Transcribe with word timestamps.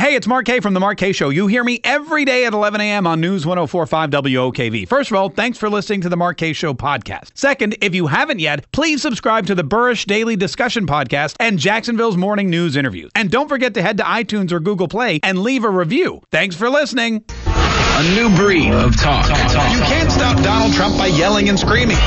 Hey, 0.00 0.14
it's 0.14 0.26
Mark 0.26 0.46
Kaye 0.46 0.60
from 0.60 0.72
The 0.72 0.80
Mark 0.80 0.96
Kaye 0.96 1.12
Show. 1.12 1.28
You 1.28 1.46
hear 1.46 1.62
me 1.62 1.78
every 1.84 2.24
day 2.24 2.46
at 2.46 2.54
11 2.54 2.80
a.m. 2.80 3.06
on 3.06 3.20
News 3.20 3.44
1045 3.44 4.08
WOKV. 4.08 4.88
First 4.88 5.10
of 5.10 5.18
all, 5.18 5.28
thanks 5.28 5.58
for 5.58 5.68
listening 5.68 6.00
to 6.00 6.08
The 6.08 6.16
Mark 6.16 6.38
Kaye 6.38 6.54
Show 6.54 6.72
podcast. 6.72 7.32
Second, 7.34 7.76
if 7.82 7.94
you 7.94 8.06
haven't 8.06 8.38
yet, 8.38 8.64
please 8.72 9.02
subscribe 9.02 9.46
to 9.48 9.54
the 9.54 9.62
Burrish 9.62 10.06
Daily 10.06 10.36
Discussion 10.36 10.86
podcast 10.86 11.36
and 11.38 11.58
Jacksonville's 11.58 12.16
Morning 12.16 12.48
News 12.48 12.76
interviews. 12.76 13.10
And 13.14 13.30
don't 13.30 13.46
forget 13.46 13.74
to 13.74 13.82
head 13.82 13.98
to 13.98 14.02
iTunes 14.04 14.52
or 14.52 14.60
Google 14.60 14.88
Play 14.88 15.20
and 15.22 15.40
leave 15.40 15.64
a 15.64 15.70
review. 15.70 16.22
Thanks 16.30 16.56
for 16.56 16.70
listening. 16.70 17.22
A 17.44 18.14
new 18.14 18.34
breed 18.34 18.72
of 18.72 18.96
talk. 18.96 19.28
You 19.28 19.82
can't 19.82 20.10
stop 20.10 20.42
Donald 20.42 20.72
Trump 20.72 20.96
by 20.96 21.08
yelling 21.08 21.50
and 21.50 21.60
screaming. 21.60 21.98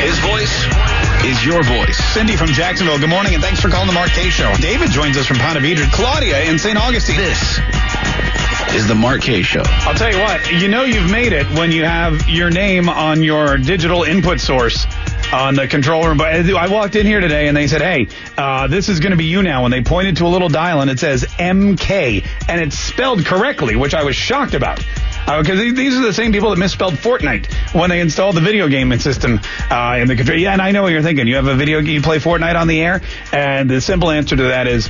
His 0.00 0.18
voice 0.20 0.64
is 1.26 1.44
your 1.44 1.62
voice. 1.62 1.98
Cindy 2.14 2.34
from 2.34 2.48
Jacksonville, 2.48 2.98
good 2.98 3.10
morning, 3.10 3.34
and 3.34 3.42
thanks 3.42 3.60
for 3.60 3.68
calling 3.68 3.86
the 3.86 3.92
Mark 3.92 4.08
Kaye 4.10 4.30
Show. 4.30 4.50
David 4.56 4.90
joins 4.90 5.18
us 5.18 5.26
from 5.26 5.36
Ponte 5.36 5.58
Vedra. 5.58 5.92
Claudia 5.92 6.44
in 6.44 6.58
St. 6.58 6.78
Augustine. 6.78 7.18
This 7.18 7.60
is 8.74 8.88
the 8.88 8.94
Mark 8.94 9.20
K 9.20 9.42
Show. 9.42 9.62
I'll 9.66 9.94
tell 9.94 10.10
you 10.10 10.18
what, 10.20 10.52
you 10.52 10.68
know 10.68 10.84
you've 10.84 11.10
made 11.10 11.34
it 11.34 11.46
when 11.50 11.70
you 11.70 11.84
have 11.84 12.30
your 12.30 12.48
name 12.48 12.88
on 12.88 13.22
your 13.22 13.58
digital 13.58 14.04
input 14.04 14.40
source 14.40 14.86
on 15.34 15.54
the 15.54 15.68
control 15.68 16.06
room. 16.06 16.16
But 16.16 16.48
I 16.48 16.68
walked 16.68 16.96
in 16.96 17.04
here 17.04 17.20
today 17.20 17.48
and 17.48 17.56
they 17.56 17.66
said, 17.66 17.82
hey, 17.82 18.08
uh, 18.38 18.68
this 18.68 18.88
is 18.88 19.00
going 19.00 19.10
to 19.10 19.18
be 19.18 19.26
you 19.26 19.42
now. 19.42 19.66
And 19.66 19.72
they 19.72 19.82
pointed 19.82 20.16
to 20.16 20.26
a 20.26 20.28
little 20.28 20.48
dial 20.48 20.80
and 20.80 20.90
it 20.90 20.98
says 20.98 21.24
MK 21.24 22.26
and 22.48 22.60
it's 22.60 22.78
spelled 22.78 23.26
correctly, 23.26 23.76
which 23.76 23.92
I 23.92 24.04
was 24.04 24.16
shocked 24.16 24.54
about. 24.54 24.82
Because 25.38 25.60
uh, 25.60 25.72
these 25.74 25.96
are 25.96 26.02
the 26.02 26.12
same 26.12 26.32
people 26.32 26.50
that 26.50 26.58
misspelled 26.58 26.94
Fortnite 26.94 27.52
when 27.74 27.90
they 27.90 28.00
installed 28.00 28.36
the 28.36 28.40
video 28.40 28.68
gaming 28.68 28.98
system 28.98 29.40
uh, 29.70 29.98
in 30.00 30.08
the 30.08 30.16
control. 30.16 30.38
Yeah, 30.38 30.52
and 30.52 30.62
I 30.62 30.72
know 30.72 30.82
what 30.82 30.92
you're 30.92 31.02
thinking. 31.02 31.26
You 31.26 31.36
have 31.36 31.46
a 31.46 31.54
video, 31.54 31.80
game 31.80 31.94
you 31.94 32.02
play 32.02 32.18
Fortnite 32.18 32.58
on 32.58 32.66
the 32.66 32.80
air, 32.80 33.00
and 33.32 33.70
the 33.70 33.80
simple 33.80 34.10
answer 34.10 34.36
to 34.36 34.42
that 34.44 34.66
is, 34.66 34.88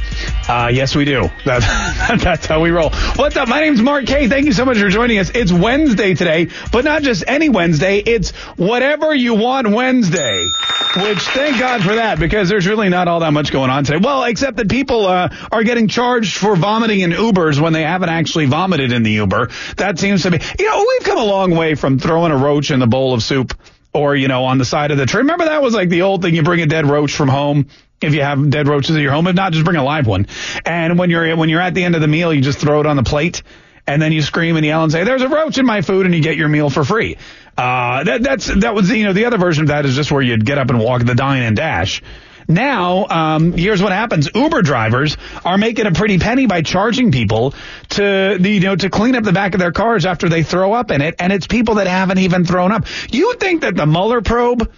uh, 0.48 0.70
yes, 0.72 0.94
we 0.94 1.04
do. 1.04 1.30
That, 1.50 2.20
that's 2.22 2.46
how 2.46 2.60
we 2.60 2.70
roll. 2.70 2.90
What's 3.16 3.34
up? 3.36 3.48
My 3.48 3.60
name's 3.60 3.82
Mark 3.82 4.06
Kaye. 4.06 4.28
Thank 4.28 4.46
you 4.46 4.52
so 4.52 4.64
much 4.64 4.78
for 4.78 4.88
joining 4.88 5.18
us. 5.18 5.30
It's 5.34 5.50
Wednesday 5.50 6.14
today, 6.14 6.48
but 6.70 6.84
not 6.84 7.02
just 7.02 7.24
any 7.26 7.48
Wednesday. 7.48 7.98
It's 7.98 8.30
whatever 8.56 9.12
you 9.12 9.34
want 9.34 9.68
Wednesday. 9.68 10.48
Which 10.96 11.18
thank 11.18 11.58
God 11.58 11.82
for 11.82 11.94
that 11.96 12.18
because 12.18 12.48
there's 12.48 12.66
really 12.66 12.88
not 12.88 13.08
all 13.08 13.20
that 13.20 13.32
much 13.32 13.52
going 13.52 13.70
on 13.70 13.84
today. 13.84 13.98
Well, 14.02 14.24
except 14.24 14.56
that 14.58 14.68
people 14.68 15.06
uh, 15.06 15.34
are 15.50 15.62
getting 15.64 15.88
charged 15.88 16.36
for 16.36 16.56
vomiting 16.56 17.00
in 17.00 17.10
Ubers 17.10 17.60
when 17.60 17.72
they 17.72 17.82
haven't 17.82 18.08
actually 18.08 18.46
vomited 18.46 18.92
in 18.92 19.02
the 19.02 19.12
Uber. 19.12 19.50
That 19.76 19.98
seems 19.98 20.22
to 20.22 20.29
be, 20.38 20.44
you 20.58 20.68
know, 20.68 20.86
we've 20.86 21.06
come 21.06 21.18
a 21.18 21.24
long 21.24 21.54
way 21.54 21.74
from 21.74 21.98
throwing 21.98 22.32
a 22.32 22.36
roach 22.36 22.70
in 22.70 22.80
the 22.80 22.86
bowl 22.86 23.14
of 23.14 23.22
soup 23.22 23.54
or, 23.92 24.14
you 24.14 24.28
know, 24.28 24.44
on 24.44 24.58
the 24.58 24.64
side 24.64 24.90
of 24.90 24.98
the 24.98 25.06
tree. 25.06 25.20
Remember 25.20 25.46
that 25.46 25.62
was 25.62 25.74
like 25.74 25.88
the 25.88 26.02
old 26.02 26.22
thing. 26.22 26.34
You 26.34 26.42
bring 26.42 26.60
a 26.60 26.66
dead 26.66 26.86
roach 26.86 27.12
from 27.12 27.28
home 27.28 27.66
if 28.00 28.14
you 28.14 28.22
have 28.22 28.50
dead 28.50 28.66
roaches 28.66 28.96
at 28.96 29.02
your 29.02 29.12
home, 29.12 29.26
if 29.26 29.34
not, 29.34 29.52
just 29.52 29.64
bring 29.64 29.76
a 29.76 29.84
live 29.84 30.06
one. 30.06 30.26
And 30.64 30.98
when 30.98 31.10
you're 31.10 31.36
when 31.36 31.48
you're 31.48 31.60
at 31.60 31.74
the 31.74 31.84
end 31.84 31.94
of 31.94 32.00
the 32.00 32.08
meal, 32.08 32.32
you 32.32 32.40
just 32.40 32.58
throw 32.58 32.80
it 32.80 32.86
on 32.86 32.96
the 32.96 33.02
plate, 33.02 33.42
and 33.86 34.00
then 34.00 34.12
you 34.12 34.22
scream 34.22 34.56
and 34.56 34.64
yell 34.64 34.82
and 34.82 34.92
say, 34.92 35.04
"There's 35.04 35.22
a 35.22 35.28
roach 35.28 35.58
in 35.58 35.66
my 35.66 35.82
food," 35.82 36.06
and 36.06 36.14
you 36.14 36.22
get 36.22 36.36
your 36.36 36.48
meal 36.48 36.70
for 36.70 36.84
free. 36.84 37.18
Uh, 37.58 38.04
that 38.04 38.22
that's 38.22 38.46
that 38.46 38.74
was 38.74 38.90
you 38.90 39.04
know 39.04 39.12
the 39.12 39.26
other 39.26 39.38
version 39.38 39.64
of 39.64 39.68
that 39.68 39.84
is 39.84 39.94
just 39.94 40.10
where 40.10 40.22
you'd 40.22 40.44
get 40.46 40.58
up 40.58 40.70
and 40.70 40.78
walk 40.80 41.04
the 41.04 41.14
dine 41.14 41.42
and 41.42 41.56
dash. 41.56 42.02
Now, 42.50 43.06
um, 43.06 43.52
here's 43.52 43.80
what 43.80 43.92
happens: 43.92 44.28
Uber 44.34 44.62
drivers 44.62 45.16
are 45.44 45.56
making 45.56 45.86
a 45.86 45.92
pretty 45.92 46.18
penny 46.18 46.46
by 46.46 46.62
charging 46.62 47.12
people 47.12 47.54
to, 47.90 48.36
you 48.40 48.60
know, 48.60 48.74
to 48.74 48.90
clean 48.90 49.14
up 49.14 49.22
the 49.22 49.32
back 49.32 49.54
of 49.54 49.60
their 49.60 49.72
cars 49.72 50.04
after 50.04 50.28
they 50.28 50.42
throw 50.42 50.72
up 50.72 50.90
in 50.90 51.00
it, 51.00 51.14
and 51.20 51.32
it's 51.32 51.46
people 51.46 51.76
that 51.76 51.86
haven't 51.86 52.18
even 52.18 52.44
thrown 52.44 52.72
up. 52.72 52.86
You 53.10 53.34
think 53.34 53.60
that 53.60 53.76
the 53.76 53.86
Mueller 53.86 54.20
probe 54.20 54.68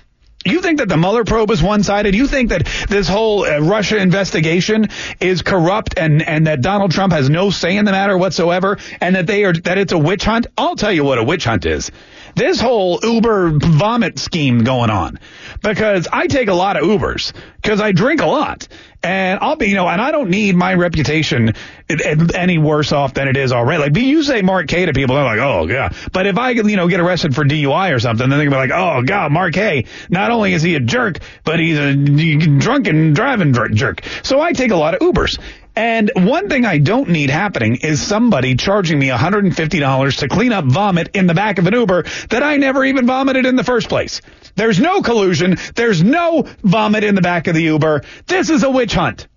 you 0.45 0.61
think 0.61 0.79
that 0.79 0.89
the 0.89 0.97
Mueller 0.97 1.25
probe 1.25 1.51
is 1.53 1.63
one-sided? 1.63 2.15
You 2.15 2.27
think 2.27 2.51
that 2.51 2.67
this 2.89 3.09
whole 3.09 3.45
uh, 3.45 3.61
Russia 3.61 3.99
investigation 3.99 4.89
is 5.21 5.43
corrupt 5.43 5.95
and 5.97 6.21
and 6.21 6.49
that 6.49 6.63
Donald 6.63 6.91
Trump 6.91 7.13
has 7.13 7.31
no 7.31 7.51
say 7.51 7.77
in 7.77 7.85
the 7.85 7.93
matter 7.93 8.19
whatsoever 8.19 8.79
and 9.01 9.15
that 9.15 9.27
they 9.27 9.45
are 9.45 9.53
that 9.53 9.79
it's 9.79 9.93
a 9.93 9.99
witch 9.99 10.25
hunt? 10.25 10.49
I'll 10.59 10.75
tell 10.75 10.93
you 10.93 11.05
what 11.05 11.19
a 11.19 11.23
witch 11.23 11.45
hunt 11.45 11.65
is. 11.65 11.93
This 12.35 12.61
whole 12.61 12.99
Uber 13.03 13.59
vomit 13.59 14.19
scheme 14.19 14.65
going 14.65 14.91
on 14.91 15.19
because 15.63 16.09
I 16.13 16.27
take 16.27 16.49
a 16.49 16.55
lot 16.55 16.77
of 16.77 16.85
Ubers 16.85 17.33
because 17.61 17.81
I 17.81 17.93
drink 17.93 18.21
a 18.21 18.27
lot. 18.27 18.69
And 19.05 19.41
I'll 19.41 19.57
be, 19.57 19.67
you 19.67 19.75
know, 19.75 19.89
and 19.89 20.01
I 20.01 20.13
don't 20.13 20.31
need 20.31 20.55
my 20.55 20.75
reputation 20.75 21.55
any 22.35 22.59
worse 22.59 22.93
off 22.93 23.15
than 23.15 23.27
it 23.27 23.37
is 23.37 23.51
already. 23.51 23.83
Like, 23.83 23.97
you 23.97 24.23
say 24.23 24.43
Mark 24.43 24.69
Kaye 24.69 24.87
to 24.87 24.93
people, 24.93 25.17
they're 25.17 25.25
like, 25.25 25.41
oh, 25.41 25.67
yeah. 25.67 25.89
But 26.13 26.29
if 26.29 26.39
I, 26.39 26.51
you 26.51 26.77
know, 26.77 26.87
get 26.87 27.01
arrested 27.01 27.35
for 27.35 27.45
DUI 27.45 27.93
or 27.93 27.99
something, 27.99 28.29
then 28.29 28.39
they're 28.39 28.49
going 28.49 28.69
to 28.69 28.69
be 28.69 28.75
like, 28.75 28.99
oh, 28.99 29.03
God, 29.03 29.33
Mark 29.33 29.55
Kaye, 29.55 29.87
not 30.09 30.31
only 30.31 30.53
is 30.53 30.63
he 30.63 30.77
a 30.77 30.81
jerk, 30.81 31.19
but 31.43 31.59
he's 31.59 31.79
a 31.79 31.97
drunken 31.97 33.13
driving 33.13 33.53
jerk. 33.75 34.05
So 34.23 34.41
I 34.41 34.53
take 34.53 34.71
a 34.71 34.77
lot 34.77 34.95
of 34.95 35.01
Ubers. 35.01 35.37
And 35.75 36.11
one 36.15 36.49
thing 36.49 36.67
I 36.67 36.79
don't 36.79 37.09
need 37.09 37.31
happening 37.31 37.77
is 37.77 38.01
somebody 38.01 38.57
charging 38.57 38.99
me 38.99 39.09
$150 39.09 40.19
to 40.19 40.29
clean 40.29 40.53
up 40.53 40.67
vomit 40.67 41.17
in 41.17 41.27
the 41.27 41.35
back 41.35 41.59
of 41.59 41.67
an 41.67 41.75
Uber 41.75 42.05
that 42.29 42.43
I 42.43 42.59
never 42.59 42.85
even 42.85 43.07
vomited 43.07 43.47
in 43.47 43.57
the 43.57 43.65
first 43.65 43.89
place. 43.89 44.21
There's 44.55 44.79
no 44.79 45.01
collusion. 45.03 45.57
There's 45.75 46.03
no 46.03 46.47
vomit 46.63 47.05
in 47.05 47.15
the 47.15 47.23
back 47.23 47.47
of 47.47 47.55
the 47.55 47.63
Uber. 47.63 48.03
This 48.27 48.51
is 48.51 48.63
a 48.65 48.71
witch 48.71 48.95
hunt. 48.95 49.29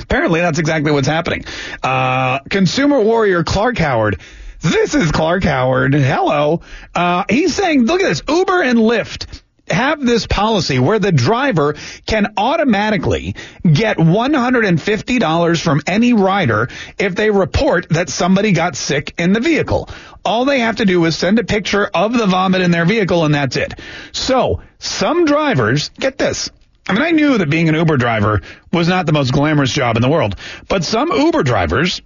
Apparently, 0.00 0.40
that's 0.40 0.58
exactly 0.58 0.92
what's 0.92 1.08
happening. 1.08 1.44
Uh, 1.82 2.38
consumer 2.50 3.00
warrior 3.00 3.44
Clark 3.44 3.78
Howard. 3.78 4.20
This 4.60 4.94
is 4.94 5.12
Clark 5.12 5.44
Howard. 5.44 5.94
Hello. 5.94 6.62
Uh, 6.94 7.24
he's 7.28 7.54
saying, 7.54 7.84
look 7.84 8.00
at 8.00 8.08
this. 8.08 8.22
Uber 8.28 8.62
and 8.62 8.78
Lyft 8.78 9.42
have 9.70 10.04
this 10.04 10.26
policy 10.26 10.78
where 10.78 10.98
the 10.98 11.12
driver 11.12 11.74
can 12.06 12.34
automatically 12.36 13.34
get 13.70 13.96
$150 13.96 15.62
from 15.62 15.80
any 15.86 16.12
rider 16.12 16.68
if 16.98 17.14
they 17.14 17.30
report 17.30 17.88
that 17.90 18.08
somebody 18.08 18.52
got 18.52 18.76
sick 18.76 19.14
in 19.18 19.32
the 19.32 19.40
vehicle. 19.40 19.88
All 20.24 20.44
they 20.44 20.60
have 20.60 20.76
to 20.76 20.84
do 20.84 21.04
is 21.04 21.16
send 21.16 21.38
a 21.38 21.44
picture 21.44 21.86
of 21.86 22.12
the 22.12 22.26
vomit 22.26 22.60
in 22.60 22.70
their 22.70 22.84
vehicle 22.84 23.24
and 23.24 23.34
that's 23.34 23.56
it. 23.56 23.78
So 24.12 24.62
some 24.78 25.24
drivers, 25.24 25.90
get 25.90 26.18
this. 26.18 26.50
I 26.88 26.94
mean, 26.94 27.02
I 27.02 27.10
knew 27.10 27.38
that 27.38 27.50
being 27.50 27.68
an 27.68 27.74
Uber 27.74 27.98
driver 27.98 28.40
was 28.72 28.88
not 28.88 29.04
the 29.06 29.12
most 29.12 29.32
glamorous 29.32 29.72
job 29.72 29.96
in 29.96 30.02
the 30.02 30.08
world, 30.08 30.36
but 30.68 30.84
some 30.84 31.12
Uber 31.12 31.42
drivers 31.42 32.00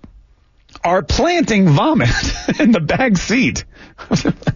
are 0.82 1.02
planting 1.02 1.68
vomit 1.68 2.10
in 2.60 2.72
the 2.72 2.80
back 2.80 3.16
seat. 3.16 3.64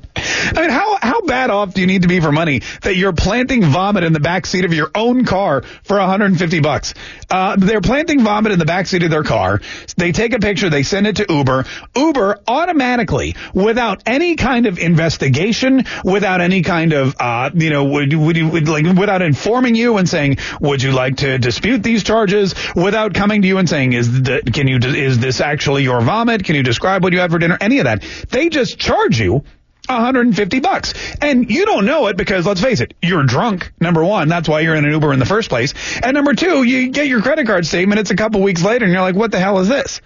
I 0.56 0.62
mean, 0.62 0.71
how 0.71 0.97
how 1.03 1.21
bad 1.21 1.50
off 1.50 1.75
do 1.75 1.83
you 1.83 1.87
need 1.87 2.03
to 2.03 2.09
be 2.09 2.19
for 2.21 2.33
money 2.33 2.62
that 2.81 2.97
you're 2.97 3.12
planting 3.12 3.62
vomit 3.62 4.05
in 4.05 4.15
the 4.15 4.21
back 4.21 4.47
seat 4.47 4.65
of 4.65 4.72
your 4.72 4.91
own 4.94 5.27
car 5.27 5.62
for 5.83 5.99
150 5.99 6.61
bucks? 6.61 6.94
Uh, 7.28 7.56
they're 7.56 7.83
planting 7.83 8.22
vomit 8.22 8.53
in 8.53 8.59
the 8.59 8.65
back 8.65 8.87
seat 8.87 9.03
of 9.03 9.11
their 9.11 9.22
car. 9.22 9.61
They 9.99 10.12
take 10.12 10.33
a 10.33 10.39
picture, 10.39 10.71
they 10.71 10.83
send 10.83 11.06
it 11.06 11.16
to 11.16 11.27
Uber. 11.28 11.66
Uber 11.95 12.41
automatically, 12.49 13.37
without 13.53 14.03
any 14.06 14.37
kind 14.37 14.65
of 14.65 14.78
investigation, 14.78 15.84
without 16.05 16.41
any 16.41 16.62
kind 16.62 16.95
of 16.95 17.15
uh, 17.21 17.50
you 17.55 17.69
know, 17.69 17.84
would, 17.84 18.15
would 18.15 18.37
you 18.39 18.49
would, 18.49 18.69
like 18.69 18.87
without 18.87 19.21
informing 19.21 19.75
you 19.75 19.99
and 19.99 20.09
saying, 20.09 20.39
would 20.61 20.83
you 20.83 20.93
like 20.93 21.19
to 21.19 21.37
dispute 21.37 21.83
these 21.83 22.03
charges? 22.03 22.55
Without 22.75 23.12
coming 23.12 23.43
to 23.43 23.49
you 23.49 23.59
and 23.59 23.69
saying, 23.69 23.93
is 23.93 24.22
the, 24.22 24.41
can 24.41 24.69
you 24.69 24.78
is 24.78 25.19
this 25.19 25.43
actually 25.43 25.83
your 25.83 26.00
vomit? 26.00 26.45
Can 26.45 26.55
you 26.55 26.62
describe 26.62 27.03
what 27.03 27.13
you 27.13 27.19
had 27.19 27.31
for 27.31 27.39
dinner? 27.39 27.59
Any 27.60 27.78
of 27.81 27.84
that? 27.84 28.03
They 28.31 28.48
just 28.48 28.78
charge 28.78 29.21
you 29.21 29.45
150 29.88 30.60
bucks. 30.60 30.94
And 31.21 31.50
you 31.50 31.65
don't 31.65 31.84
know 31.84 32.06
it 32.09 32.16
because 32.16 32.47
let's 32.47 32.60
face 32.60 32.80
it, 32.80 32.94
you're 33.03 33.24
drunk. 33.24 33.72
Number 33.80 34.04
one, 34.04 34.28
that's 34.28 34.48
why 34.48 34.60
you're 34.60 34.74
in 34.74 34.84
an 34.84 34.92
Uber 34.92 35.12
in 35.12 35.18
the 35.18 35.27
first 35.27 35.48
place. 35.48 35.74
And 36.03 36.15
number 36.15 36.34
two, 36.34 36.62
you 36.62 36.91
get 36.91 37.06
your 37.06 37.22
credit 37.22 37.47
card 37.47 37.66
statement. 37.66 38.00
It's 38.00 38.10
a 38.10 38.16
couple 38.16 38.42
weeks 38.42 38.62
later 38.62 38.84
and 38.84 38.92
you're 38.92 39.03
like, 39.03 39.16
what 39.16 39.30
the 39.30 39.38
hell 39.38 39.59
is 39.59 39.68
this? 39.68 40.00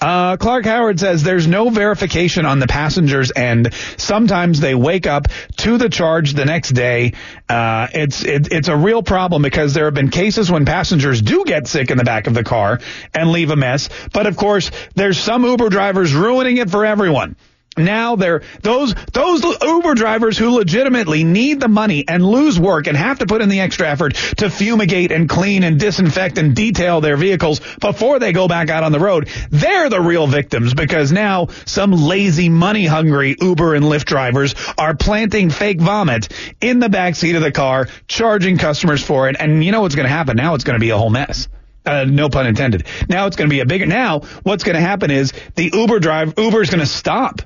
Uh, 0.00 0.36
Clark 0.36 0.64
Howard 0.64 1.00
says 1.00 1.22
there's 1.22 1.46
no 1.46 1.70
verification 1.70 2.46
on 2.46 2.60
the 2.60 2.66
passenger's 2.66 3.32
end. 3.34 3.72
Sometimes 3.96 4.60
they 4.60 4.74
wake 4.74 5.06
up 5.06 5.26
to 5.58 5.76
the 5.76 5.88
charge 5.88 6.34
the 6.34 6.44
next 6.44 6.70
day. 6.70 7.14
Uh, 7.48 7.88
it's, 7.92 8.24
it, 8.24 8.52
it's 8.52 8.68
a 8.68 8.76
real 8.76 9.02
problem 9.02 9.42
because 9.42 9.74
there 9.74 9.86
have 9.86 9.94
been 9.94 10.10
cases 10.10 10.50
when 10.50 10.64
passengers 10.64 11.20
do 11.20 11.44
get 11.44 11.66
sick 11.66 11.90
in 11.90 11.98
the 11.98 12.04
back 12.04 12.26
of 12.26 12.34
the 12.34 12.44
car 12.44 12.78
and 13.12 13.30
leave 13.32 13.50
a 13.50 13.56
mess. 13.56 13.88
But 14.12 14.26
of 14.26 14.36
course, 14.36 14.70
there's 14.94 15.18
some 15.18 15.44
Uber 15.44 15.68
drivers 15.68 16.14
ruining 16.14 16.58
it 16.58 16.70
for 16.70 16.84
everyone. 16.84 17.36
Now 17.78 18.16
they're 18.16 18.42
those 18.62 18.94
those 19.12 19.44
Uber 19.62 19.94
drivers 19.94 20.36
who 20.36 20.50
legitimately 20.50 21.24
need 21.24 21.60
the 21.60 21.68
money 21.68 22.04
and 22.06 22.24
lose 22.24 22.58
work 22.58 22.86
and 22.86 22.96
have 22.96 23.20
to 23.20 23.26
put 23.26 23.40
in 23.40 23.48
the 23.48 23.60
extra 23.60 23.88
effort 23.88 24.14
to 24.38 24.50
fumigate 24.50 25.12
and 25.12 25.28
clean 25.28 25.62
and 25.62 25.78
disinfect 25.78 26.38
and 26.38 26.54
detail 26.54 27.00
their 27.00 27.16
vehicles 27.16 27.60
before 27.80 28.18
they 28.18 28.32
go 28.32 28.48
back 28.48 28.68
out 28.68 28.82
on 28.82 28.92
the 28.92 29.00
road. 29.00 29.28
They're 29.50 29.88
the 29.88 30.00
real 30.00 30.26
victims 30.26 30.74
because 30.74 31.12
now 31.12 31.48
some 31.66 31.92
lazy 31.92 32.48
money 32.48 32.86
hungry 32.86 33.36
Uber 33.40 33.74
and 33.74 33.84
Lyft 33.84 34.04
drivers 34.06 34.54
are 34.76 34.94
planting 34.94 35.50
fake 35.50 35.80
vomit 35.80 36.32
in 36.60 36.78
the 36.78 36.88
back 36.88 37.16
seat 37.16 37.36
of 37.36 37.42
the 37.42 37.52
car, 37.52 37.88
charging 38.06 38.58
customers 38.58 39.02
for 39.02 39.28
it. 39.28 39.36
And 39.38 39.64
you 39.64 39.72
know 39.72 39.82
what's 39.82 39.94
going 39.94 40.06
to 40.06 40.12
happen? 40.12 40.36
Now 40.36 40.54
it's 40.54 40.64
going 40.64 40.78
to 40.78 40.80
be 40.80 40.90
a 40.90 40.98
whole 40.98 41.10
mess. 41.10 41.48
Uh, 41.86 42.04
no 42.04 42.28
pun 42.28 42.46
intended. 42.46 42.84
Now 43.08 43.26
it's 43.26 43.36
going 43.36 43.48
to 43.48 43.54
be 43.54 43.60
a 43.60 43.66
bigger. 43.66 43.86
Now 43.86 44.20
what's 44.42 44.64
going 44.64 44.74
to 44.74 44.80
happen 44.80 45.10
is 45.10 45.32
the 45.54 45.70
Uber 45.72 46.00
drive 46.00 46.34
Uber 46.36 46.62
is 46.62 46.70
going 46.70 46.80
to 46.80 46.86
stop 46.86 47.40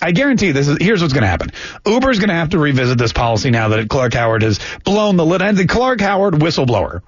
I 0.00 0.12
guarantee 0.12 0.52
this 0.52 0.68
is 0.68 0.76
here's 0.78 1.00
what's 1.00 1.14
going 1.14 1.22
to 1.22 1.28
happen. 1.28 1.52
Uber 1.86 2.10
is 2.10 2.18
going 2.18 2.28
to 2.28 2.34
have 2.34 2.50
to 2.50 2.58
revisit 2.58 2.98
this 2.98 3.12
policy 3.12 3.50
now 3.50 3.68
that 3.68 3.88
Clark 3.88 4.12
Howard 4.14 4.42
has 4.42 4.60
blown 4.84 5.16
the 5.16 5.24
lid. 5.24 5.40
And 5.40 5.56
the 5.56 5.66
Clark 5.66 6.00
Howard 6.00 6.34
whistleblower. 6.34 7.02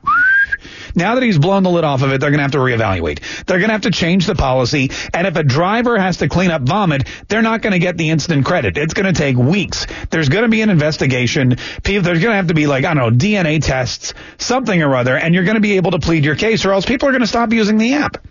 Now 0.95 1.15
that 1.15 1.23
he's 1.23 1.39
blown 1.39 1.63
the 1.63 1.71
lid 1.71 1.85
off 1.85 2.03
of 2.03 2.13
it, 2.13 2.21
they're 2.21 2.31
going 2.31 2.39
to 2.39 2.43
have 2.43 2.53
to 2.53 2.59
reevaluate. 2.59 3.21
They're 3.45 3.59
going 3.59 3.69
to 3.69 3.75
have 3.75 3.83
to 3.83 3.91
change 3.91 4.27
the 4.27 4.35
policy. 4.35 4.91
And 5.13 5.27
if 5.27 5.37
a 5.37 5.45
driver 5.45 5.99
has 5.99 6.17
to 6.19 6.29
clean 6.29 6.51
up 6.51 6.63
vomit, 6.63 7.07
they're 7.29 7.43
not 7.43 7.63
going 7.63 7.75
to 7.75 7.79
get 7.79 7.97
the 7.97 8.11
instant 8.11 8.45
credit. 8.45 8.77
It's 8.77 8.95
going 8.95 9.13
to 9.13 9.17
take 9.17 9.37
weeks. 9.37 9.87
There's 10.11 10.29
going 10.29 10.43
to 10.43 10.49
be 10.49 10.63
an 10.63 10.71
investigation. 10.71 11.57
There's 11.85 12.03
going 12.03 12.21
to 12.21 12.35
have 12.35 12.49
to 12.49 12.55
be 12.55 12.67
like, 12.67 12.85
I 12.85 12.95
don't 12.95 13.13
know, 13.13 13.17
DNA 13.17 13.63
tests, 13.63 14.15
something 14.39 14.83
or 14.83 14.97
other. 14.97 15.17
And 15.17 15.35
you're 15.35 15.45
going 15.45 15.57
to 15.57 15.61
be 15.61 15.77
able 15.77 15.93
to 15.93 15.99
plead 15.99 16.25
your 16.25 16.37
case 16.37 16.65
or 16.65 16.73
else 16.73 16.87
people 16.87 17.09
are 17.09 17.13
going 17.13 17.21
to 17.21 17.29
stop 17.29 17.53
using 17.53 17.79
the 17.79 17.95
app. 17.95 18.27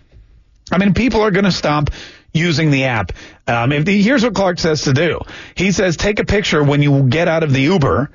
I 0.70 0.78
mean, 0.78 0.92
people 0.92 1.22
are 1.22 1.30
going 1.30 1.46
to 1.46 1.52
stop 1.52 1.90
using 2.32 2.70
the 2.70 2.84
app. 2.84 3.12
Um, 3.46 3.70
the, 3.70 4.02
here's 4.02 4.22
what 4.22 4.34
Clark 4.34 4.58
says 4.58 4.82
to 4.82 4.92
do. 4.92 5.20
He 5.54 5.72
says 5.72 5.96
take 5.96 6.18
a 6.18 6.24
picture 6.24 6.62
when 6.62 6.82
you 6.82 7.04
get 7.04 7.28
out 7.28 7.42
of 7.42 7.52
the 7.52 7.62
Uber. 7.62 8.10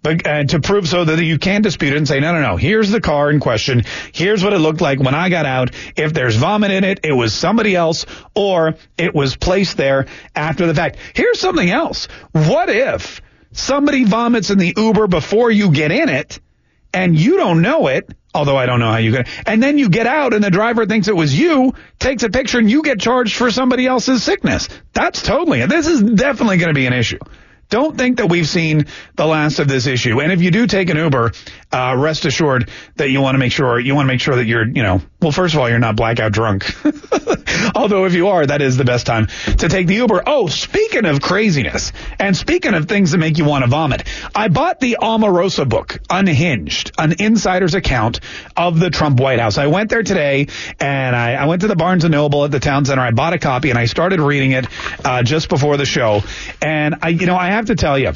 But, 0.00 0.24
uh, 0.24 0.44
to 0.44 0.60
prove 0.60 0.86
so 0.86 1.04
that 1.04 1.20
you 1.24 1.40
can 1.40 1.62
dispute 1.62 1.92
it 1.92 1.96
and 1.96 2.06
say, 2.06 2.20
no, 2.20 2.32
no, 2.32 2.40
no, 2.40 2.56
here's 2.56 2.88
the 2.90 3.00
car 3.00 3.32
in 3.32 3.40
question. 3.40 3.82
Here's 4.12 4.44
what 4.44 4.52
it 4.52 4.58
looked 4.58 4.80
like 4.80 5.00
when 5.00 5.16
I 5.16 5.28
got 5.28 5.44
out. 5.44 5.74
If 5.96 6.12
there's 6.12 6.36
vomit 6.36 6.70
in 6.70 6.84
it, 6.84 7.00
it 7.02 7.12
was 7.12 7.34
somebody 7.34 7.74
else 7.74 8.06
or 8.32 8.76
it 8.96 9.12
was 9.12 9.34
placed 9.34 9.76
there 9.76 10.06
after 10.36 10.68
the 10.68 10.74
fact. 10.74 10.98
Here's 11.14 11.40
something 11.40 11.68
else. 11.68 12.06
What 12.30 12.70
if 12.70 13.20
somebody 13.50 14.04
vomits 14.04 14.50
in 14.50 14.58
the 14.58 14.72
Uber 14.76 15.08
before 15.08 15.50
you 15.50 15.72
get 15.72 15.90
in 15.90 16.08
it 16.08 16.38
and 16.92 17.18
you 17.18 17.36
don't 17.36 17.62
know 17.62 17.88
it 17.88 18.10
although 18.34 18.56
I 18.56 18.66
don't 18.66 18.78
know 18.78 18.90
how 18.90 18.98
you 18.98 19.10
get. 19.10 19.28
And 19.46 19.62
then 19.62 19.78
you 19.78 19.88
get 19.88 20.06
out 20.06 20.32
and 20.32 20.44
the 20.44 20.50
driver 20.50 20.86
thinks 20.86 21.08
it 21.08 21.16
was 21.16 21.36
you, 21.36 21.74
takes 21.98 22.22
a 22.22 22.30
picture, 22.30 22.58
and 22.58 22.70
you 22.70 22.82
get 22.82 23.00
charged 23.00 23.34
for 23.34 23.50
somebody 23.50 23.86
else's 23.86 24.22
sickness. 24.22 24.68
That's 24.92 25.22
totally, 25.22 25.64
this 25.66 25.86
is 25.86 26.02
definitely 26.02 26.58
going 26.58 26.68
to 26.68 26.74
be 26.74 26.86
an 26.86 26.92
issue. 26.92 27.18
Don't 27.70 27.98
think 27.98 28.16
that 28.16 28.30
we've 28.30 28.48
seen 28.48 28.86
the 29.16 29.26
last 29.26 29.58
of 29.58 29.68
this 29.68 29.86
issue. 29.86 30.20
And 30.20 30.32
if 30.32 30.40
you 30.40 30.50
do 30.50 30.66
take 30.66 30.88
an 30.88 30.96
Uber, 30.96 31.32
uh, 31.70 31.94
rest 31.96 32.24
assured 32.24 32.70
that 32.96 33.10
you 33.10 33.20
want 33.20 33.34
to 33.34 33.38
make 33.38 33.52
sure 33.52 33.78
you 33.78 33.94
want 33.94 34.06
to 34.06 34.12
make 34.12 34.20
sure 34.20 34.36
that 34.36 34.46
you're, 34.46 34.66
you 34.66 34.82
know, 34.82 35.02
well, 35.20 35.32
first 35.32 35.54
of 35.54 35.60
all, 35.60 35.68
you're 35.68 35.78
not 35.78 35.96
blackout 35.96 36.32
drunk. 36.32 36.64
Although 37.74 38.06
if 38.06 38.14
you 38.14 38.28
are, 38.28 38.46
that 38.46 38.62
is 38.62 38.76
the 38.76 38.84
best 38.84 39.06
time 39.06 39.26
to 39.26 39.68
take 39.68 39.86
the 39.86 39.96
Uber. 39.96 40.22
Oh, 40.26 40.46
speaking 40.46 41.04
of 41.04 41.20
craziness 41.20 41.92
and 42.18 42.36
speaking 42.36 42.74
of 42.74 42.86
things 42.86 43.10
that 43.10 43.18
make 43.18 43.36
you 43.36 43.44
want 43.44 43.64
to 43.64 43.70
vomit, 43.70 44.04
I 44.34 44.48
bought 44.48 44.80
the 44.80 44.98
Omarosa 45.00 45.68
book, 45.68 45.98
Unhinged, 46.08 46.92
an 46.96 47.14
insider's 47.18 47.74
account 47.74 48.20
of 48.56 48.78
the 48.78 48.90
Trump 48.90 49.20
White 49.20 49.40
House. 49.40 49.58
I 49.58 49.66
went 49.66 49.90
there 49.90 50.02
today 50.02 50.46
and 50.80 51.14
I, 51.14 51.34
I 51.34 51.46
went 51.46 51.62
to 51.62 51.68
the 51.68 51.76
Barnes 51.76 52.04
and 52.04 52.12
Noble 52.12 52.44
at 52.44 52.50
the 52.50 52.60
town 52.60 52.84
center. 52.84 53.02
I 53.02 53.10
bought 53.10 53.34
a 53.34 53.38
copy 53.38 53.70
and 53.70 53.78
I 53.78 53.86
started 53.86 54.20
reading 54.20 54.52
it 54.52 54.66
uh, 55.04 55.22
just 55.22 55.48
before 55.48 55.76
the 55.76 55.86
show. 55.86 56.22
And 56.62 56.96
I, 57.02 57.08
you 57.08 57.26
know, 57.26 57.36
I 57.36 57.48
have 57.48 57.66
to 57.66 57.74
tell 57.74 57.98
you, 57.98 58.12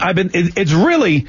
I've 0.00 0.14
been, 0.14 0.30
it, 0.32 0.56
it's 0.56 0.72
really, 0.72 1.26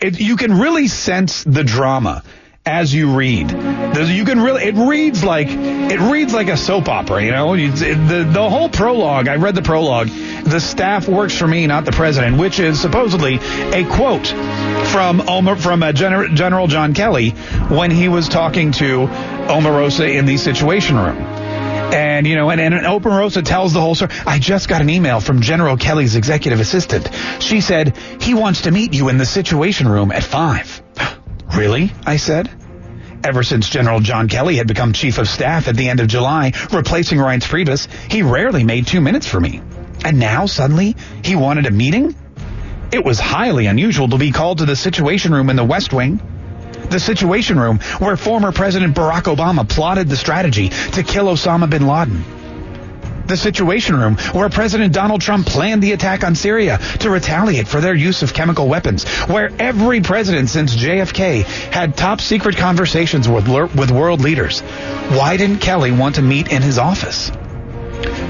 it, 0.00 0.20
you 0.20 0.36
can 0.36 0.58
really 0.58 0.88
sense 0.88 1.44
the 1.44 1.64
drama 1.64 2.22
as 2.64 2.94
you 2.94 3.16
read. 3.16 3.50
You 3.50 4.24
can 4.24 4.40
really, 4.40 4.64
it 4.64 4.74
reads 4.74 5.24
like, 5.24 5.48
it 5.48 5.98
reads 5.98 6.34
like 6.34 6.48
a 6.48 6.56
soap 6.56 6.88
opera, 6.88 7.24
you 7.24 7.30
know? 7.30 7.56
The, 7.56 8.28
the 8.30 8.50
whole 8.50 8.68
prologue, 8.68 9.26
I 9.26 9.36
read 9.36 9.54
the 9.54 9.62
prologue, 9.62 10.08
the 10.08 10.60
staff 10.60 11.08
works 11.08 11.36
for 11.36 11.46
me, 11.46 11.66
not 11.66 11.86
the 11.86 11.92
president, 11.92 12.38
which 12.38 12.60
is 12.60 12.78
supposedly 12.78 13.36
a 13.36 13.84
quote 13.90 14.26
from 14.88 15.26
Omer, 15.28 15.56
from 15.56 15.82
uh, 15.82 15.92
General 15.92 16.66
John 16.66 16.92
Kelly 16.92 17.30
when 17.70 17.90
he 17.90 18.08
was 18.08 18.28
talking 18.28 18.72
to 18.72 19.06
Omarosa 19.48 20.14
in 20.14 20.26
the 20.26 20.36
Situation 20.36 20.96
Room. 20.96 21.37
And, 21.92 22.26
you 22.26 22.34
know, 22.34 22.50
and, 22.50 22.60
and 22.60 22.74
Omarosa 22.74 23.44
tells 23.44 23.72
the 23.72 23.80
whole 23.80 23.94
story. 23.94 24.12
I 24.26 24.38
just 24.38 24.68
got 24.68 24.82
an 24.82 24.90
email 24.90 25.20
from 25.20 25.40
General 25.40 25.76
Kelly's 25.76 26.16
executive 26.16 26.60
assistant. 26.60 27.08
She 27.40 27.60
said, 27.60 27.96
he 28.20 28.34
wants 28.34 28.62
to 28.62 28.70
meet 28.70 28.92
you 28.92 29.08
in 29.08 29.16
the 29.16 29.24
Situation 29.24 29.88
Room 29.88 30.12
at 30.12 30.22
5. 30.22 30.82
really? 31.56 31.90
I 32.04 32.18
said. 32.18 32.50
Ever 33.24 33.42
since 33.42 33.68
General 33.68 34.00
John 34.00 34.28
Kelly 34.28 34.56
had 34.56 34.68
become 34.68 34.92
chief 34.92 35.18
of 35.18 35.28
staff 35.28 35.66
at 35.66 35.76
the 35.76 35.88
end 35.88 36.00
of 36.00 36.08
July, 36.08 36.52
replacing 36.72 37.18
Reince 37.18 37.48
Priebus, 37.48 37.88
he 38.10 38.22
rarely 38.22 38.64
made 38.64 38.86
two 38.86 39.00
minutes 39.00 39.26
for 39.26 39.40
me. 39.40 39.62
And 40.04 40.18
now, 40.18 40.46
suddenly, 40.46 40.94
he 41.24 41.34
wanted 41.36 41.66
a 41.66 41.70
meeting? 41.70 42.14
It 42.92 43.04
was 43.04 43.18
highly 43.18 43.66
unusual 43.66 44.08
to 44.08 44.18
be 44.18 44.30
called 44.30 44.58
to 44.58 44.66
the 44.66 44.76
Situation 44.76 45.32
Room 45.32 45.50
in 45.50 45.56
the 45.56 45.64
West 45.64 45.92
Wing 45.92 46.20
the 46.90 47.00
Situation 47.00 47.58
Room, 47.58 47.78
where 47.98 48.16
former 48.16 48.52
President 48.52 48.94
Barack 48.94 49.34
Obama 49.34 49.68
plotted 49.68 50.08
the 50.08 50.16
strategy 50.16 50.68
to 50.68 51.02
kill 51.02 51.26
Osama 51.26 51.68
bin 51.68 51.86
Laden. 51.86 52.24
The 53.26 53.36
Situation 53.36 53.96
Room, 53.96 54.16
where 54.32 54.48
President 54.48 54.94
Donald 54.94 55.20
Trump 55.20 55.46
planned 55.46 55.82
the 55.82 55.92
attack 55.92 56.24
on 56.24 56.34
Syria 56.34 56.78
to 57.00 57.10
retaliate 57.10 57.68
for 57.68 57.82
their 57.82 57.94
use 57.94 58.22
of 58.22 58.32
chemical 58.32 58.68
weapons, 58.68 59.06
where 59.26 59.50
every 59.58 60.00
president 60.00 60.48
since 60.48 60.74
JFK 60.74 61.42
had 61.70 61.94
top 61.94 62.22
secret 62.22 62.56
conversations 62.56 63.28
with, 63.28 63.46
with 63.46 63.90
world 63.90 64.22
leaders. 64.22 64.60
Why 65.10 65.36
didn't 65.36 65.58
Kelly 65.58 65.92
want 65.92 66.14
to 66.14 66.22
meet 66.22 66.50
in 66.50 66.62
his 66.62 66.78
office? 66.78 67.30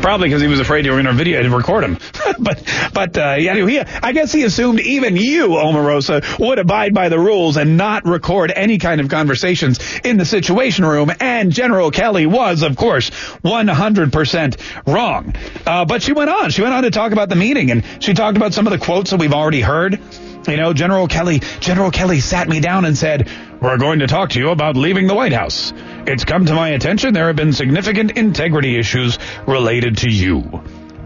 Probably 0.03 0.29
because 0.29 0.41
he 0.41 0.49
was 0.49 0.61
afraid 0.61 0.85
you 0.85 0.93
were 0.93 1.03
going 1.03 1.07
to 1.07 1.13
video 1.13 1.41
and 1.41 1.53
record 1.53 1.85
him. 1.85 1.99
but 2.39 2.63
but 2.95 3.19
uh, 3.19 3.37
yeah, 3.39 3.55
he, 3.55 3.79
I 3.81 4.13
guess 4.13 4.33
he 4.33 4.45
assumed 4.45 4.81
even 4.81 5.17
you, 5.17 5.49
Omarosa, 5.49 6.39
would 6.39 6.59
abide 6.59 6.95
by 6.95 7.09
the 7.09 7.19
rules 7.19 7.57
and 7.57 7.77
not 7.77 8.07
record 8.07 8.53
any 8.55 8.79
kind 8.79 9.01
of 9.01 9.09
conversations 9.09 9.79
in 10.05 10.17
the 10.17 10.25
Situation 10.25 10.85
Room. 10.85 11.11
And 11.21 11.53
General 11.53 11.91
Kelly 11.91 12.27
was, 12.27 12.63
of 12.63 12.77
course, 12.77 13.11
100% 13.11 14.87
wrong. 14.87 15.35
Uh, 15.67 15.85
but 15.85 16.03
she 16.03 16.13
went 16.13 16.31
on. 16.31 16.51
She 16.51 16.63
went 16.63 16.75
on 16.75 16.85
to 16.85 16.91
talk 16.91 17.13
about 17.13 17.29
the 17.29 17.37
meeting, 17.37 17.71
and 17.71 17.85
she 18.01 18.15
talked 18.15 18.37
about 18.37 18.55
some 18.55 18.67
of 18.67 18.73
the 18.73 18.79
quotes 18.79 19.11
that 19.11 19.21
we've 19.21 19.35
already 19.35 19.61
heard. 19.61 20.01
You 20.47 20.57
know, 20.57 20.73
General 20.73 21.09
Kelly, 21.09 21.41
General 21.61 21.91
Kelly 21.91 22.21
sat 22.21 22.49
me 22.49 22.61
down 22.61 22.87
and 22.87 22.97
said, 22.97 23.29
"We're 23.61 23.77
going 23.77 23.99
to 23.99 24.07
talk 24.07 24.31
to 24.31 24.39
you 24.39 24.49
about 24.49 24.77
leaving 24.77 25.07
the 25.07 25.15
White 25.15 25.33
House." 25.35 25.73
It's 26.09 26.25
come 26.25 26.47
to 26.47 26.55
my 26.55 26.71
attention 26.71 27.13
there 27.13 27.27
have 27.27 27.37
been 27.37 27.53
significant 27.53 28.13
integrity 28.13 28.79
issues 28.79 29.19
related 29.47 29.99
to 29.99 30.09
you. 30.09 30.63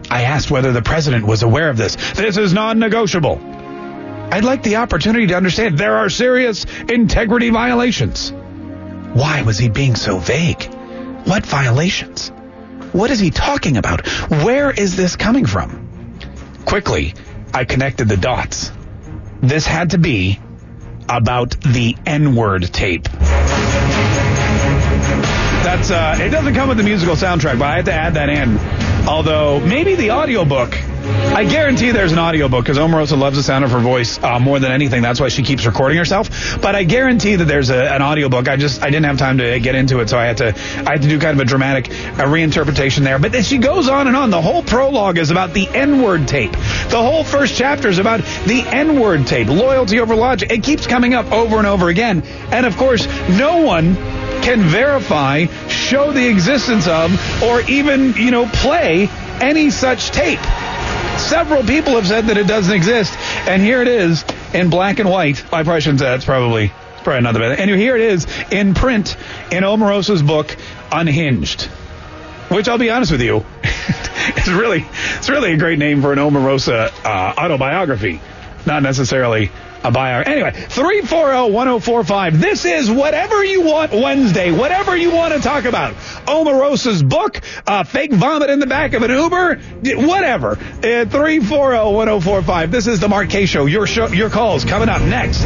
I 0.09 0.21
asked 0.21 0.49
whether 0.49 0.71
the 0.71 0.81
president 0.81 1.27
was 1.27 1.43
aware 1.43 1.69
of 1.69 1.75
this. 1.75 1.97
This 2.13 2.37
is 2.37 2.53
non-negotiable. 2.53 3.37
I'd 4.31 4.45
like 4.45 4.63
the 4.63 4.77
opportunity 4.77 5.27
to 5.27 5.35
understand 5.35 5.77
there 5.77 5.97
are 5.97 6.09
serious 6.09 6.65
integrity 6.87 7.49
violations. 7.49 8.31
Why 9.11 9.41
was 9.41 9.57
he 9.57 9.67
being 9.67 9.95
so 9.95 10.19
vague? 10.19 10.63
What 11.25 11.45
violations? 11.45 12.29
What 12.93 13.11
is 13.11 13.19
he 13.19 13.29
talking 13.29 13.75
about? 13.75 14.07
Where 14.29 14.71
is 14.71 14.95
this 14.95 15.17
coming 15.17 15.45
from? 15.45 16.17
Quickly, 16.63 17.13
I 17.53 17.65
connected 17.65 18.07
the 18.07 18.15
dots. 18.15 18.71
This 19.41 19.67
had 19.67 19.89
to 19.89 19.97
be 19.97 20.39
about 21.09 21.59
the 21.59 21.97
N-word 22.05 22.71
tape. 22.71 23.09
That's 25.73 25.89
uh, 25.89 26.23
it 26.23 26.29
doesn't 26.29 26.53
come 26.53 26.69
with 26.69 26.77
the 26.77 26.83
musical 26.83 27.15
soundtrack, 27.15 27.57
but 27.57 27.65
I 27.65 27.77
had 27.77 27.85
to 27.85 27.93
add 27.93 28.13
that 28.13 28.29
in. 28.29 28.59
Although 29.07 29.59
maybe 29.59 29.95
the 29.95 30.11
audiobook. 30.11 30.71
I 30.71 31.45
guarantee 31.45 31.89
there's 31.89 32.11
an 32.11 32.19
audiobook 32.19 32.63
because 32.63 32.77
Omarosa 32.77 33.17
loves 33.17 33.37
the 33.37 33.43
sound 33.43 33.65
of 33.65 33.71
her 33.71 33.79
voice 33.79 34.21
uh, 34.21 34.39
more 34.39 34.59
than 34.59 34.71
anything. 34.71 35.01
That's 35.01 35.19
why 35.19 35.29
she 35.29 35.41
keeps 35.41 35.65
recording 35.65 35.97
herself. 35.97 36.61
But 36.61 36.75
I 36.75 36.83
guarantee 36.83 37.35
that 37.35 37.45
there's 37.45 37.71
a, 37.71 37.91
an 37.91 38.03
audiobook. 38.03 38.47
I 38.47 38.55
just 38.55 38.83
I 38.83 38.85
didn't 38.85 39.05
have 39.05 39.17
time 39.17 39.39
to 39.39 39.59
get 39.59 39.73
into 39.73 39.99
it, 39.99 40.09
so 40.09 40.17
I 40.19 40.25
had 40.25 40.37
to 40.37 40.49
I 40.49 40.91
had 40.91 41.01
to 41.01 41.09
do 41.09 41.19
kind 41.19 41.35
of 41.35 41.39
a 41.39 41.45
dramatic 41.45 41.85
reinterpretation 41.85 43.03
there. 43.03 43.17
But 43.17 43.43
she 43.43 43.57
goes 43.57 43.89
on 43.89 44.05
and 44.05 44.15
on. 44.15 44.29
The 44.29 44.43
whole 44.43 44.61
prologue 44.61 45.17
is 45.17 45.31
about 45.31 45.55
the 45.55 45.67
N-word 45.67 46.27
tape. 46.27 46.51
The 46.51 47.01
whole 47.01 47.23
first 47.23 47.57
chapter 47.57 47.87
is 47.87 47.97
about 47.97 48.19
the 48.45 48.61
N-word 48.61 49.25
tape. 49.25 49.47
Loyalty 49.47 49.99
over 49.99 50.15
logic. 50.15 50.51
It 50.51 50.63
keeps 50.63 50.85
coming 50.85 51.15
up 51.15 51.31
over 51.31 51.57
and 51.57 51.65
over 51.65 51.89
again. 51.89 52.21
And 52.51 52.67
of 52.67 52.77
course, 52.77 53.07
no 53.27 53.63
one 53.63 53.95
can 54.43 54.61
verify, 54.61 55.45
show 55.67 56.11
the 56.11 56.27
existence 56.27 56.87
of, 56.87 57.11
or 57.43 57.61
even, 57.61 58.13
you 58.13 58.29
know, 58.29 58.45
play 58.45 59.07
any 59.39 59.69
such 59.69 60.11
tape. 60.11 60.39
Several 61.17 61.63
people 61.63 61.95
have 61.95 62.05
said 62.05 62.25
that 62.25 62.37
it 62.37 62.45
doesn't 62.45 62.75
exist, 62.75 63.17
and 63.47 63.61
here 63.61 63.81
it 63.81 63.87
is 63.87 64.25
in 64.53 64.69
black 64.69 64.99
and 64.99 65.09
white. 65.09 65.41
I 65.53 65.63
probably 65.63 65.81
shouldn't 65.81 65.99
say 65.99 66.05
that's 66.05 66.25
probably 66.25 66.73
probably 67.03 67.21
not 67.21 67.33
the 67.33 67.39
best. 67.39 67.59
Anyway, 67.59 67.77
here 67.77 67.95
it 67.95 68.01
is 68.01 68.27
in 68.51 68.73
print 68.73 69.15
in 69.51 69.63
Omarosa's 69.63 70.23
book, 70.23 70.55
Unhinged. 70.91 71.63
Which 72.49 72.67
I'll 72.67 72.77
be 72.77 72.89
honest 72.89 73.11
with 73.11 73.21
you, 73.21 73.45
it's 73.63 74.49
really 74.49 74.85
it's 75.17 75.29
really 75.29 75.53
a 75.53 75.57
great 75.57 75.79
name 75.79 76.01
for 76.01 76.11
an 76.11 76.19
Omarosa 76.19 76.91
uh, 77.05 77.33
autobiography, 77.37 78.19
not 78.65 78.83
necessarily 78.83 79.51
a 79.83 79.91
bio. 79.91 80.21
Anyway, 80.21 80.51
340-1045. 80.51 82.39
This 82.39 82.65
is 82.65 82.89
whatever 82.89 83.43
you 83.43 83.61
want 83.61 83.91
Wednesday, 83.91 84.51
whatever 84.51 84.95
you 84.95 85.11
want 85.11 85.33
to 85.33 85.39
talk 85.41 85.65
about. 85.65 85.93
Omarosa's 86.25 87.03
book, 87.03 87.41
uh, 87.67 87.83
fake 87.83 88.13
vomit 88.13 88.49
in 88.49 88.59
the 88.59 88.67
back 88.67 88.93
of 88.93 89.03
an 89.03 89.11
Uber, 89.11 89.55
whatever. 90.07 90.51
Uh, 90.51 91.05
340-1045. 91.05 92.71
This 92.71 92.87
is 92.87 92.99
the 92.99 93.09
Mark 93.09 93.29
Kaye 93.29 93.45
Show. 93.45 93.65
Your 93.65 93.85
show, 93.87 94.07
your 94.07 94.29
calls 94.29 94.63
coming 94.65 94.89
up 94.89 95.01
next. 95.01 95.43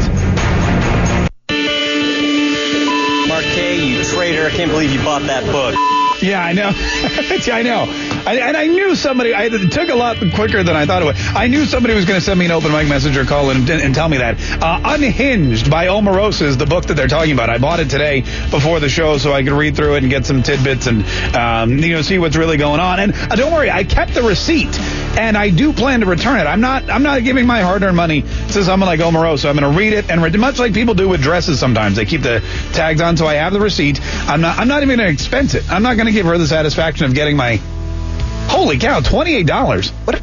Mark 3.28 3.44
Kaye, 3.44 3.84
you 3.84 4.04
traitor. 4.04 4.46
I 4.46 4.50
can't 4.50 4.70
believe 4.70 4.92
you 4.92 5.02
bought 5.04 5.22
that 5.22 5.44
book. 5.44 5.74
Yeah, 6.22 6.42
I 6.42 6.52
know. 6.52 6.70
yeah, 7.46 7.56
I 7.56 7.62
know. 7.62 7.86
I, 8.28 8.34
and 8.34 8.56
I 8.56 8.66
knew 8.66 8.94
somebody. 8.94 9.32
I, 9.32 9.44
it 9.44 9.72
took 9.72 9.88
a 9.88 9.94
lot 9.94 10.18
quicker 10.34 10.62
than 10.62 10.76
I 10.76 10.84
thought 10.84 11.00
it 11.00 11.04
would. 11.06 11.16
I 11.16 11.46
knew 11.46 11.64
somebody 11.64 11.94
was 11.94 12.04
going 12.04 12.20
to 12.20 12.24
send 12.24 12.38
me 12.38 12.44
an 12.44 12.52
open 12.52 12.72
mic 12.72 12.86
message 12.86 13.16
or 13.16 13.24
call 13.24 13.48
and, 13.48 13.68
and 13.70 13.94
tell 13.94 14.08
me 14.08 14.18
that. 14.18 14.38
Uh, 14.62 14.80
Unhinged 14.84 15.70
by 15.70 15.86
Omarosa 15.86 16.42
is 16.42 16.58
the 16.58 16.66
book 16.66 16.84
that 16.86 16.94
they're 16.94 17.08
talking 17.08 17.32
about. 17.32 17.48
I 17.48 17.56
bought 17.56 17.80
it 17.80 17.88
today 17.88 18.20
before 18.50 18.80
the 18.80 18.88
show 18.90 19.16
so 19.16 19.32
I 19.32 19.42
could 19.42 19.52
read 19.52 19.76
through 19.76 19.94
it 19.94 20.02
and 20.02 20.10
get 20.10 20.26
some 20.26 20.42
tidbits 20.42 20.86
and 20.86 21.04
um, 21.34 21.78
you 21.78 21.94
know 21.94 22.02
see 22.02 22.18
what's 22.18 22.36
really 22.36 22.58
going 22.58 22.80
on. 22.80 23.00
And 23.00 23.14
uh, 23.14 23.36
don't 23.36 23.52
worry, 23.52 23.70
I 23.70 23.84
kept 23.84 24.12
the 24.12 24.22
receipt 24.22 24.78
and 25.18 25.36
I 25.36 25.48
do 25.48 25.72
plan 25.72 26.00
to 26.00 26.06
return 26.06 26.38
it. 26.38 26.44
I'm 26.44 26.60
not. 26.60 26.90
I'm 26.90 27.02
not 27.02 27.24
giving 27.24 27.46
my 27.46 27.62
hard-earned 27.62 27.96
money 27.96 28.22
to 28.22 28.62
someone 28.64 28.88
like 28.88 29.00
Omarosa. 29.00 29.48
I'm 29.48 29.56
going 29.56 29.72
to 29.72 29.78
read 29.78 29.94
it 29.94 30.10
and 30.10 30.20
much 30.38 30.58
like 30.58 30.74
people 30.74 30.94
do 30.94 31.08
with 31.08 31.22
dresses. 31.22 31.58
Sometimes 31.58 31.96
they 31.96 32.04
keep 32.04 32.20
the 32.22 32.40
tags 32.72 33.00
on, 33.00 33.16
so 33.16 33.26
I 33.26 33.34
have 33.34 33.52
the 33.52 33.60
receipt. 33.60 34.00
I'm 34.28 34.42
not. 34.42 34.58
I'm 34.58 34.68
not 34.68 34.82
even 34.82 34.98
going 34.98 35.08
to 35.08 35.12
expense 35.12 35.54
it. 35.54 35.70
I'm 35.70 35.82
not 35.82 35.96
going 35.96 36.06
to 36.06 36.12
give 36.12 36.26
her 36.26 36.36
the 36.36 36.46
satisfaction 36.46 37.06
of 37.06 37.14
getting 37.14 37.36
my. 37.36 37.60
Holy 38.48 38.78
cow! 38.78 39.00
Twenty-eight 39.00 39.46
dollars. 39.46 39.90
What? 39.90 40.20
A, 40.20 40.22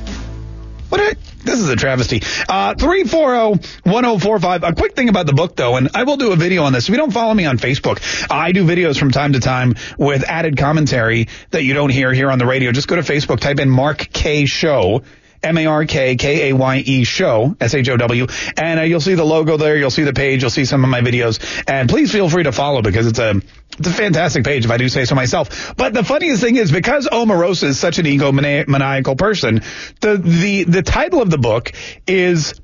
what? 0.89 1.01
A, 1.01 1.15
this 1.44 1.60
is 1.60 1.70
a 1.70 1.75
travesty. 1.75 2.22
Uh, 2.50 2.74
340-1045. 2.74 4.67
A 4.67 4.74
quick 4.74 4.96
thing 4.96 5.10
about 5.10 5.27
the 5.27 5.34
book, 5.34 5.55
though, 5.55 5.75
and 5.75 5.89
I 5.94 6.03
will 6.03 6.17
do 6.17 6.32
a 6.32 6.36
video 6.36 6.63
on 6.63 6.74
this. 6.74 6.86
If 6.86 6.89
you 6.89 6.98
don't 6.98 7.13
follow 7.13 7.34
me 7.34 7.46
on 7.46 7.60
Facebook, 7.60 8.01
I 8.32 8.51
do 8.51 8.65
videos 8.65 8.98
from 8.98 9.12
time 9.12 9.34
to 9.34 9.39
time 9.39 9.75
with 9.98 10.24
added 10.24 10.58
commentary 10.58 11.27
that 11.51 11.63
you 11.63 11.75
don't 11.75 11.91
hear 11.91 12.12
here 12.12 12.32
on 12.32 12.39
the 12.39 12.48
radio. 12.48 12.72
Just 12.72 12.88
go 12.88 12.96
to 12.96 13.03
Facebook, 13.03 13.39
type 13.39 13.60
in 13.60 13.70
Mark 13.70 14.10
Kaye 14.12 14.46
Show. 14.46 15.03
M-A-R-K-K-A-Y-E 15.45 17.03
show, 17.03 17.55
S-H-O-W. 17.61 18.27
And 18.57 18.79
uh, 18.79 18.83
you'll 18.83 18.99
see 18.99 19.15
the 19.15 19.23
logo 19.23 19.57
there. 19.57 19.77
You'll 19.77 19.91
see 19.91 20.03
the 20.03 20.13
page. 20.13 20.41
You'll 20.41 20.49
see 20.49 20.65
some 20.65 20.83
of 20.83 20.89
my 20.89 21.01
videos. 21.01 21.63
And 21.67 21.89
please 21.89 22.11
feel 22.11 22.29
free 22.29 22.43
to 22.43 22.51
follow 22.51 22.81
because 22.81 23.07
it's 23.07 23.19
a, 23.19 23.41
it's 23.77 23.87
a 23.87 23.93
fantastic 23.93 24.43
page 24.43 24.65
if 24.65 24.71
I 24.71 24.77
do 24.77 24.89
say 24.89 25.05
so 25.05 25.15
myself. 25.15 25.75
But 25.77 25.93
the 25.93 26.03
funniest 26.03 26.41
thing 26.41 26.55
is 26.55 26.71
because 26.71 27.07
Omarosa 27.07 27.65
is 27.65 27.79
such 27.79 27.99
an 27.99 28.05
egomaniacal 28.05 29.17
person, 29.17 29.61
the, 30.01 30.17
the, 30.17 30.63
the 30.63 30.81
title 30.81 31.21
of 31.21 31.29
the 31.29 31.37
book 31.37 31.71
is 32.07 32.59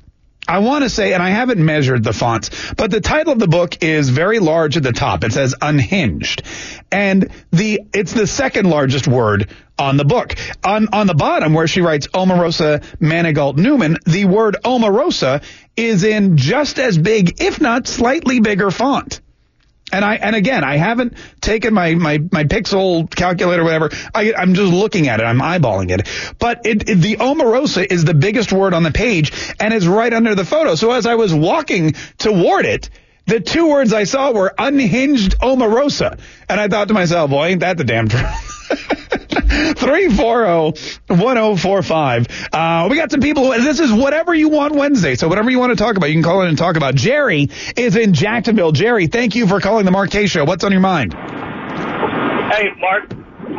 I 0.48 0.60
want 0.60 0.84
to 0.84 0.90
say, 0.90 1.14
and 1.14 1.22
I 1.22 1.30
haven't 1.30 1.64
measured 1.64 2.04
the 2.04 2.14
fonts, 2.14 2.50
but 2.76 2.92
the 2.92 3.00
title 3.00 3.34
of 3.34 3.40
the 3.40 3.48
book 3.48 3.84
is 3.84 4.10
very 4.10 4.40
large 4.40 4.76
at 4.76 4.84
the 4.84 4.92
top. 4.92 5.24
It 5.24 5.34
says 5.34 5.56
unhinged. 5.62 6.44
And 6.92 7.32
the, 7.52 7.82
it's 7.94 8.14
the 8.14 8.28
second 8.28 8.70
largest 8.70 9.08
word 9.08 9.50
on 9.78 9.98
the 9.98 10.06
book. 10.06 10.36
On, 10.64 10.88
on 10.94 11.08
the 11.08 11.14
bottom 11.14 11.54
where 11.54 11.68
she 11.68 11.82
writes 11.82 12.08
Omarosa 12.08 12.84
Manigault 13.00 13.58
Newman, 13.58 13.98
the 14.06 14.26
word 14.26 14.58
Omarosa 14.64 15.44
is 15.78 16.04
in 16.04 16.38
just 16.38 16.80
as 16.80 16.98
big, 16.98 17.42
if 17.42 17.62
not 17.62 17.88
slightly 17.88 18.40
bigger 18.40 18.72
font. 18.72 19.22
And 19.92 20.06
I 20.06 20.16
and 20.16 20.36
again, 20.36 20.64
I 20.64 20.78
haven't 20.78 21.18
taken 21.42 21.74
my 21.74 21.96
my 21.96 22.18
my 22.32 22.44
pixel 22.46 23.14
calculator, 23.14 23.64
whatever. 23.64 23.90
I, 24.14 24.34
I'm 24.34 24.54
just 24.54 24.72
looking 24.72 25.08
at 25.08 25.20
it. 25.20 25.24
I'm 25.24 25.40
eyeballing 25.40 25.92
it. 25.92 26.08
But 26.40 26.66
it, 26.66 26.90
it, 26.90 26.96
the 26.96 27.18
Omarosa 27.18 27.86
is 27.90 28.06
the 28.06 28.14
biggest 28.14 28.52
word 28.52 28.74
on 28.74 28.84
the 28.84 28.92
page, 28.92 29.32
and 29.60 29.74
it's 29.74 29.86
right 29.86 30.14
under 30.14 30.36
the 30.36 30.46
photo. 30.46 30.76
So 30.76 30.92
as 30.92 31.06
I 31.06 31.16
was 31.16 31.34
walking 31.34 31.94
toward 32.18 32.66
it, 32.66 32.90
the 33.26 33.40
two 33.40 33.70
words 33.70 33.94
I 33.94 34.06
saw 34.06 34.32
were 34.32 34.54
unhinged 34.58 35.40
Omarosa, 35.40 36.20
and 36.50 36.60
I 36.60 36.68
thought 36.68 36.88
to 36.88 36.94
myself, 36.94 37.30
"Boy, 37.30 37.48
ain't 37.48 37.62
that 37.62 37.78
the 37.78 37.84
damn 37.84 38.08
truth." 38.08 38.58
340-1045. 39.76 42.54
Uh, 42.54 42.88
we 42.90 42.96
got 42.96 43.12
some 43.12 43.20
people 43.22 43.52
who, 43.52 43.62
this 43.62 43.80
is 43.80 43.92
whatever 43.92 44.34
you 44.34 44.50
want 44.50 44.74
Wednesday. 44.76 45.16
So 45.16 45.28
whatever 45.28 45.50
you 45.50 45.60
want 45.60 45.72
to 45.72 45.76
talk 45.76 45.98
about, 45.98 46.08
you 46.08 46.16
can 46.16 46.24
call 46.24 46.42
in 46.42 46.50
and 46.50 46.58
talk 46.58 46.78
about. 46.78 46.96
Jerry 46.96 47.50
is 47.76 47.96
in 47.96 48.14
Jacksonville. 48.14 48.72
Jerry, 48.72 49.08
thank 49.08 49.36
you 49.36 49.48
for 49.48 49.60
calling 49.60 49.86
the 49.86 49.92
Mark 49.92 50.12
Kaye 50.12 50.28
Show. 50.28 50.46
What's 50.46 50.64
on 50.64 50.72
your 50.72 50.82
mind? 50.82 51.14
Hey, 51.14 52.70
Mark. 52.80 53.12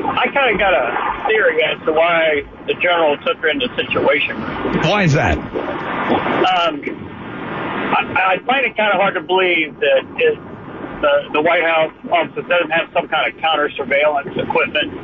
I 0.04 0.26
kind 0.32 0.52
of 0.52 0.58
got 0.58 0.74
a 0.74 1.24
theory 1.28 1.62
as 1.62 1.78
to 1.86 1.92
why 1.92 2.42
the 2.66 2.74
general 2.74 3.16
took 3.18 3.36
her 3.38 3.48
into 3.48 3.68
situation. 3.76 4.36
Why 4.82 5.04
is 5.04 5.12
that? 5.12 5.38
Um, 5.38 6.82
I, 7.92 8.34
I 8.34 8.38
find 8.46 8.66
it 8.66 8.76
kind 8.76 8.92
of 8.92 9.00
hard 9.00 9.14
to 9.14 9.20
believe 9.20 9.78
that 9.80 10.02
the, 11.02 11.34
the 11.34 11.42
White 11.42 11.66
House 11.66 11.92
office 12.10 12.46
doesn't 12.46 12.70
have 12.70 12.88
some 12.94 13.08
kind 13.08 13.26
of 13.26 13.38
counter 13.42 13.68
surveillance 13.76 14.30
equipment, 14.38 14.94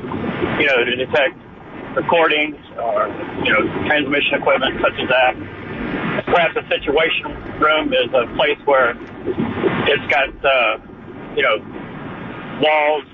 you 0.62 0.66
know, 0.70 0.86
to 0.86 0.94
detect 0.94 1.34
recordings 1.98 2.56
or, 2.78 3.10
you 3.42 3.50
know, 3.52 3.62
transmission 3.90 4.38
equipment 4.38 4.78
such 4.80 4.94
as 4.94 5.08
that. 5.10 5.34
Perhaps 6.24 6.56
a 6.56 6.64
situation 6.70 7.34
room 7.58 7.92
is 7.92 8.08
a 8.14 8.30
place 8.38 8.58
where 8.64 8.94
it's 9.90 10.06
got, 10.06 10.30
uh, 10.44 10.78
you 11.34 11.42
know, 11.42 11.58
walls 12.62 13.04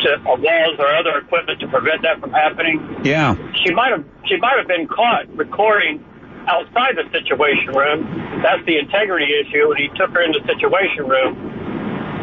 to 0.00 0.16
or 0.24 0.36
walls 0.36 0.76
or 0.78 0.88
other 0.96 1.18
equipment 1.18 1.60
to 1.60 1.68
prevent 1.68 2.02
that 2.02 2.20
from 2.20 2.32
happening. 2.32 2.80
Yeah. 3.04 3.36
She 3.64 3.72
might 3.72 3.92
have 3.92 4.04
she 4.26 4.36
might 4.36 4.56
have 4.58 4.68
been 4.68 4.86
caught 4.86 5.28
recording 5.36 6.04
outside 6.46 6.96
the 6.96 7.08
situation 7.12 7.74
room. 7.74 8.06
That's 8.42 8.64
the 8.66 8.78
integrity 8.78 9.26
issue, 9.34 9.70
and 9.70 9.78
he 9.78 9.88
took 9.96 10.10
her 10.10 10.22
in 10.22 10.32
the 10.32 10.42
situation 10.46 11.06
room 11.06 11.34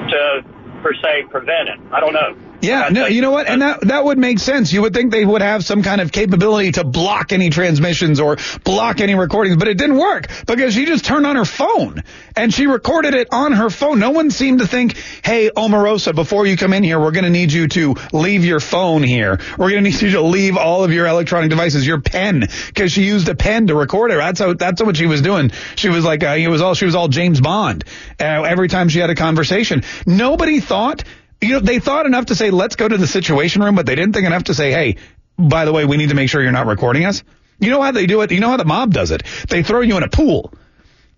to, 0.09 0.45
per 0.81 0.93
se, 0.95 1.23
prevent 1.29 1.69
it. 1.69 1.79
I 1.91 1.99
don't 1.99 2.13
know. 2.13 2.35
Yeah, 2.63 2.87
no, 2.89 3.07
you 3.07 3.21
know 3.21 3.31
what? 3.31 3.45
And 3.47 3.61
that 3.61 3.81
that 3.81 4.05
would 4.05 4.17
make 4.17 4.39
sense. 4.39 4.71
You 4.71 4.83
would 4.83 4.93
think 4.93 5.11
they 5.11 5.25
would 5.25 5.41
have 5.41 5.65
some 5.65 5.83
kind 5.83 5.99
of 5.99 6.13
capability 6.13 6.71
to 6.71 6.85
block 6.85 7.33
any 7.33 7.49
transmissions 7.49 8.21
or 8.21 8.37
block 8.63 9.01
any 9.01 9.15
recordings, 9.15 9.57
but 9.57 9.67
it 9.67 9.77
didn't 9.77 9.97
work 9.97 10.27
because 10.47 10.73
she 10.73 10.85
just 10.85 11.03
turned 11.03 11.27
on 11.27 11.35
her 11.35 11.43
phone 11.43 12.03
and 12.37 12.53
she 12.53 12.67
recorded 12.67 13.15
it 13.15 13.27
on 13.33 13.51
her 13.51 13.69
phone. 13.69 13.99
No 13.99 14.11
one 14.11 14.31
seemed 14.31 14.59
to 14.59 14.67
think, 14.67 14.95
"Hey, 15.25 15.49
Omarosa, 15.49 16.15
before 16.15 16.47
you 16.47 16.55
come 16.55 16.71
in 16.71 16.83
here, 16.83 17.01
we're 17.01 17.11
going 17.11 17.25
to 17.25 17.29
need 17.29 17.51
you 17.51 17.67
to 17.67 17.95
leave 18.13 18.45
your 18.45 18.61
phone 18.61 19.03
here. 19.03 19.41
We're 19.57 19.71
going 19.71 19.83
to 19.83 19.89
need 19.89 20.01
you 20.01 20.11
to 20.11 20.21
leave 20.21 20.55
all 20.55 20.85
of 20.85 20.93
your 20.93 21.05
electronic 21.05 21.49
devices, 21.49 21.85
your 21.85 21.99
pen, 21.99 22.47
because 22.67 22.93
she 22.93 23.03
used 23.03 23.27
a 23.27 23.35
pen 23.35 23.67
to 23.67 23.75
record 23.75 24.11
it. 24.11 24.19
That's 24.19 24.39
how 24.39 24.53
that's 24.53 24.81
what 24.81 24.95
she 24.95 25.05
was 25.05 25.21
doing. 25.21 25.51
She 25.75 25.89
was 25.89 26.05
like, 26.05 26.23
uh, 26.23 26.27
it 26.39 26.47
was 26.47 26.61
all 26.61 26.75
she 26.75 26.85
was 26.85 26.95
all 26.95 27.09
James 27.09 27.41
Bond. 27.41 27.83
Uh, 28.21 28.43
every 28.43 28.69
time 28.69 28.87
she 28.87 28.99
had 28.99 29.09
a 29.09 29.15
conversation, 29.15 29.83
nobody 30.05 30.61
thought 30.61 31.03
you 31.43 31.53
know, 31.53 31.59
they 31.59 31.79
thought 31.79 32.05
enough 32.05 32.27
to 32.27 32.35
say, 32.35 32.51
let's 32.51 32.75
go 32.75 32.87
to 32.87 32.97
the 32.97 33.07
situation 33.07 33.63
room, 33.63 33.75
but 33.75 33.85
they 33.85 33.95
didn't 33.95 34.13
think 34.13 34.25
enough 34.25 34.45
to 34.45 34.53
say, 34.53 34.71
hey, 34.71 34.97
by 35.37 35.65
the 35.65 35.71
way, 35.71 35.85
we 35.85 35.97
need 35.97 36.09
to 36.09 36.15
make 36.15 36.29
sure 36.29 36.41
you're 36.41 36.51
not 36.51 36.67
recording 36.67 37.05
us. 37.05 37.23
You 37.59 37.69
know 37.69 37.81
how 37.81 37.91
they 37.91 38.05
do 38.05 38.21
it? 38.21 38.31
You 38.31 38.39
know 38.39 38.49
how 38.49 38.57
the 38.57 38.65
mob 38.65 38.93
does 38.93 39.11
it? 39.11 39.23
They 39.49 39.63
throw 39.63 39.81
you 39.81 39.97
in 39.97 40.03
a 40.03 40.09
pool. 40.09 40.53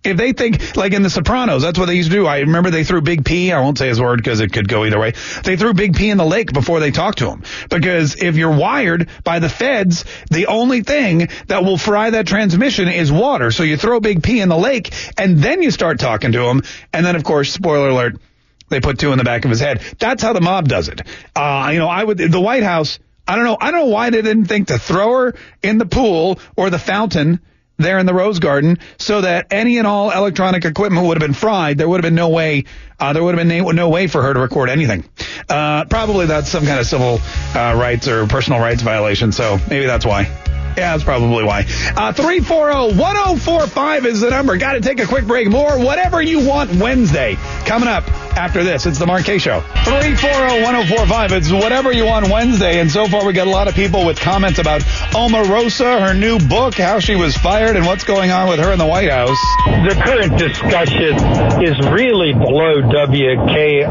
If 0.04 0.16
they 0.16 0.32
think, 0.32 0.76
like 0.76 0.92
in 0.92 1.02
The 1.02 1.10
Sopranos, 1.10 1.62
that's 1.62 1.78
what 1.78 1.86
they 1.86 1.94
used 1.94 2.10
to 2.10 2.16
do. 2.16 2.26
I 2.26 2.40
remember 2.40 2.70
they 2.70 2.84
threw 2.84 3.00
Big 3.00 3.24
P. 3.24 3.50
I 3.50 3.60
won't 3.60 3.76
say 3.76 3.88
his 3.88 4.00
word 4.00 4.18
because 4.18 4.38
it 4.38 4.52
could 4.52 4.68
go 4.68 4.84
either 4.84 5.00
way. 5.00 5.14
They 5.42 5.56
threw 5.56 5.74
Big 5.74 5.96
P 5.96 6.10
in 6.10 6.18
the 6.18 6.24
lake 6.24 6.52
before 6.52 6.78
they 6.78 6.92
talked 6.92 7.18
to 7.18 7.28
him. 7.28 7.42
Because 7.68 8.22
if 8.22 8.36
you're 8.36 8.56
wired 8.56 9.08
by 9.24 9.40
the 9.40 9.48
feds, 9.48 10.04
the 10.30 10.46
only 10.46 10.82
thing 10.82 11.28
that 11.48 11.64
will 11.64 11.76
fry 11.76 12.10
that 12.10 12.28
transmission 12.28 12.86
is 12.86 13.10
water. 13.10 13.50
So 13.50 13.64
you 13.64 13.76
throw 13.76 13.98
Big 13.98 14.22
P 14.22 14.40
in 14.40 14.48
the 14.48 14.56
lake 14.56 14.92
and 15.18 15.38
then 15.38 15.62
you 15.62 15.72
start 15.72 15.98
talking 15.98 16.32
to 16.32 16.42
him. 16.44 16.62
And 16.92 17.04
then, 17.04 17.16
of 17.16 17.24
course, 17.24 17.52
spoiler 17.52 17.88
alert, 17.88 18.20
they 18.68 18.80
put 18.80 18.98
two 18.98 19.12
in 19.12 19.18
the 19.18 19.24
back 19.24 19.44
of 19.44 19.50
his 19.50 19.60
head. 19.60 19.80
That's 19.98 20.22
how 20.22 20.32
the 20.32 20.40
mob 20.40 20.68
does 20.68 20.88
it. 20.88 21.02
Uh, 21.34 21.70
you 21.72 21.78
know, 21.78 21.88
I 21.88 22.02
would, 22.02 22.18
the 22.18 22.40
White 22.40 22.62
House, 22.62 22.98
I 23.26 23.36
don't 23.36 23.44
know, 23.44 23.56
I 23.60 23.70
don't 23.70 23.86
know 23.86 23.94
why 23.94 24.10
they 24.10 24.22
didn't 24.22 24.46
think 24.46 24.68
to 24.68 24.78
throw 24.78 25.12
her 25.12 25.34
in 25.62 25.78
the 25.78 25.86
pool 25.86 26.38
or 26.56 26.70
the 26.70 26.78
fountain 26.78 27.40
there 27.76 27.98
in 27.98 28.06
the 28.06 28.14
Rose 28.14 28.38
Garden 28.38 28.78
so 28.98 29.20
that 29.20 29.46
any 29.50 29.78
and 29.78 29.86
all 29.86 30.10
electronic 30.10 30.64
equipment 30.64 31.06
would 31.06 31.20
have 31.20 31.26
been 31.26 31.34
fried. 31.34 31.78
There 31.78 31.88
would 31.88 31.98
have 31.98 32.08
been 32.08 32.14
no 32.14 32.28
way, 32.28 32.64
uh, 32.98 33.12
there 33.12 33.22
would 33.22 33.36
have 33.36 33.48
been 33.48 33.76
no, 33.76 33.88
way 33.88 34.06
for 34.06 34.22
her 34.22 34.34
to 34.34 34.40
record 34.40 34.68
anything. 34.68 35.04
Uh, 35.48 35.84
probably 35.84 36.26
that's 36.26 36.48
some 36.48 36.64
kind 36.64 36.80
of 36.80 36.86
civil 36.86 37.20
uh, 37.54 37.74
rights 37.76 38.08
or 38.08 38.26
personal 38.26 38.60
rights 38.60 38.82
violation. 38.82 39.32
So 39.32 39.58
maybe 39.68 39.86
that's 39.86 40.04
why. 40.04 40.30
Yeah, 40.76 40.92
that's 40.92 41.04
probably 41.04 41.42
why. 41.42 41.60
Uh, 41.60 42.12
340-1045 42.12 44.04
is 44.04 44.20
the 44.20 44.28
number. 44.28 44.58
Got 44.58 44.74
to 44.74 44.80
take 44.82 45.00
a 45.00 45.06
quick 45.06 45.26
break. 45.26 45.48
More 45.48 45.78
whatever 45.78 46.20
you 46.20 46.46
want 46.46 46.74
Wednesday. 46.76 47.38
Coming 47.64 47.88
up 47.88 48.06
after 48.36 48.62
this, 48.62 48.84
it's 48.84 48.98
the 48.98 49.06
Kaye 49.06 49.38
Show. 49.38 49.60
340-1045. 49.60 51.32
It's 51.32 51.50
whatever 51.50 51.92
you 51.92 52.04
want 52.04 52.30
Wednesday. 52.30 52.78
And 52.80 52.90
so 52.90 53.06
far, 53.06 53.24
we 53.24 53.32
got 53.32 53.46
a 53.46 53.50
lot 53.50 53.68
of 53.68 53.74
people 53.74 54.04
with 54.04 54.20
comments 54.20 54.58
about 54.58 54.82
Omarosa, 55.12 56.06
her 56.06 56.12
new 56.12 56.38
book, 56.38 56.74
how 56.74 56.98
she 56.98 57.16
was 57.16 57.34
fired, 57.34 57.65
and 57.74 57.86
what's 57.86 58.04
going 58.04 58.30
on 58.30 58.48
with 58.48 58.60
her 58.60 58.72
in 58.72 58.78
the 58.78 58.86
White 58.86 59.10
House. 59.10 59.36
The 59.66 60.00
current 60.04 60.38
discussion 60.38 61.16
is 61.64 61.76
really 61.90 62.32
below 62.32 62.82
WKOV's 62.82 63.86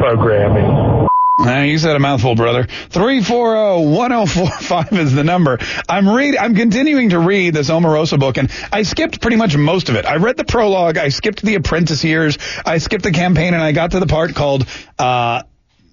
programming. 0.00 1.00
Uh, 1.40 1.62
you 1.62 1.78
said 1.78 1.96
a 1.96 1.98
mouthful, 1.98 2.34
brother. 2.34 2.64
340-1045 2.64 4.98
is 4.98 5.14
the 5.14 5.24
number. 5.24 5.58
I'm 5.88 6.06
read 6.06 6.36
I'm 6.36 6.54
continuing 6.54 7.08
to 7.10 7.18
read 7.18 7.54
this 7.54 7.70
Omarosa 7.70 8.20
book 8.20 8.36
and 8.36 8.50
I 8.70 8.82
skipped 8.82 9.22
pretty 9.22 9.38
much 9.38 9.56
most 9.56 9.88
of 9.88 9.94
it. 9.94 10.04
I 10.04 10.16
read 10.16 10.36
the 10.36 10.44
prologue, 10.44 10.98
I 10.98 11.08
skipped 11.08 11.40
the 11.40 11.54
apprentice 11.54 12.04
years, 12.04 12.36
I 12.66 12.76
skipped 12.76 13.04
the 13.04 13.12
campaign 13.12 13.54
and 13.54 13.62
I 13.62 13.72
got 13.72 13.92
to 13.92 14.00
the 14.00 14.06
part 14.06 14.34
called 14.34 14.66
uh 14.98 15.44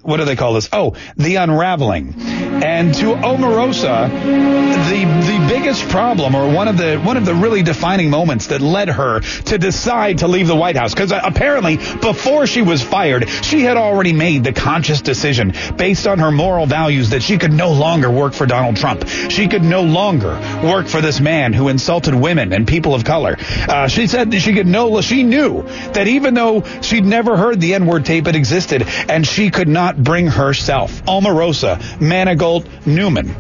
what 0.03 0.17
do 0.17 0.25
they 0.25 0.35
call 0.35 0.53
this? 0.53 0.69
Oh, 0.71 0.95
the 1.15 1.35
unraveling. 1.35 2.13
And 2.17 2.93
to 2.95 3.13
Omarosa, 3.13 4.09
the 4.09 5.05
the 5.27 5.47
biggest 5.47 5.89
problem, 5.89 6.35
or 6.35 6.53
one 6.53 6.67
of 6.67 6.77
the 6.77 6.97
one 6.97 7.17
of 7.17 7.25
the 7.25 7.33
really 7.33 7.63
defining 7.63 8.09
moments 8.09 8.47
that 8.47 8.61
led 8.61 8.89
her 8.89 9.19
to 9.19 9.57
decide 9.57 10.19
to 10.19 10.27
leave 10.27 10.47
the 10.47 10.55
White 10.55 10.75
House, 10.75 10.93
because 10.93 11.11
apparently 11.11 11.77
before 11.77 12.47
she 12.47 12.61
was 12.61 12.81
fired, 12.81 13.29
she 13.29 13.61
had 13.61 13.77
already 13.77 14.13
made 14.13 14.43
the 14.43 14.53
conscious 14.53 15.01
decision 15.01 15.53
based 15.75 16.07
on 16.07 16.19
her 16.19 16.31
moral 16.31 16.65
values 16.65 17.09
that 17.09 17.21
she 17.21 17.37
could 17.37 17.53
no 17.53 17.71
longer 17.71 18.09
work 18.09 18.33
for 18.33 18.45
Donald 18.45 18.77
Trump. 18.77 19.07
She 19.07 19.47
could 19.47 19.63
no 19.63 19.83
longer 19.83 20.39
work 20.63 20.87
for 20.87 21.01
this 21.01 21.19
man 21.19 21.53
who 21.53 21.67
insulted 21.67 22.13
women 22.15 22.53
and 22.53 22.67
people 22.67 22.93
of 22.93 23.03
color. 23.03 23.37
Uh, 23.39 23.87
she 23.87 24.07
said 24.07 24.31
that 24.31 24.39
she 24.39 24.53
could 24.53 24.67
no. 24.67 25.01
She 25.01 25.23
knew 25.23 25.63
that 25.93 26.07
even 26.07 26.33
though 26.33 26.63
she'd 26.81 27.05
never 27.05 27.35
heard 27.35 27.59
the 27.59 27.73
N-word 27.73 28.05
tape, 28.05 28.27
it 28.27 28.35
existed, 28.35 28.83
and 29.09 29.25
she 29.27 29.51
could 29.51 29.67
not 29.67 29.86
bring 29.95 30.27
herself, 30.27 31.03
Omarosa 31.05 31.77
Manigault 32.01 32.65
Newman, 32.85 33.33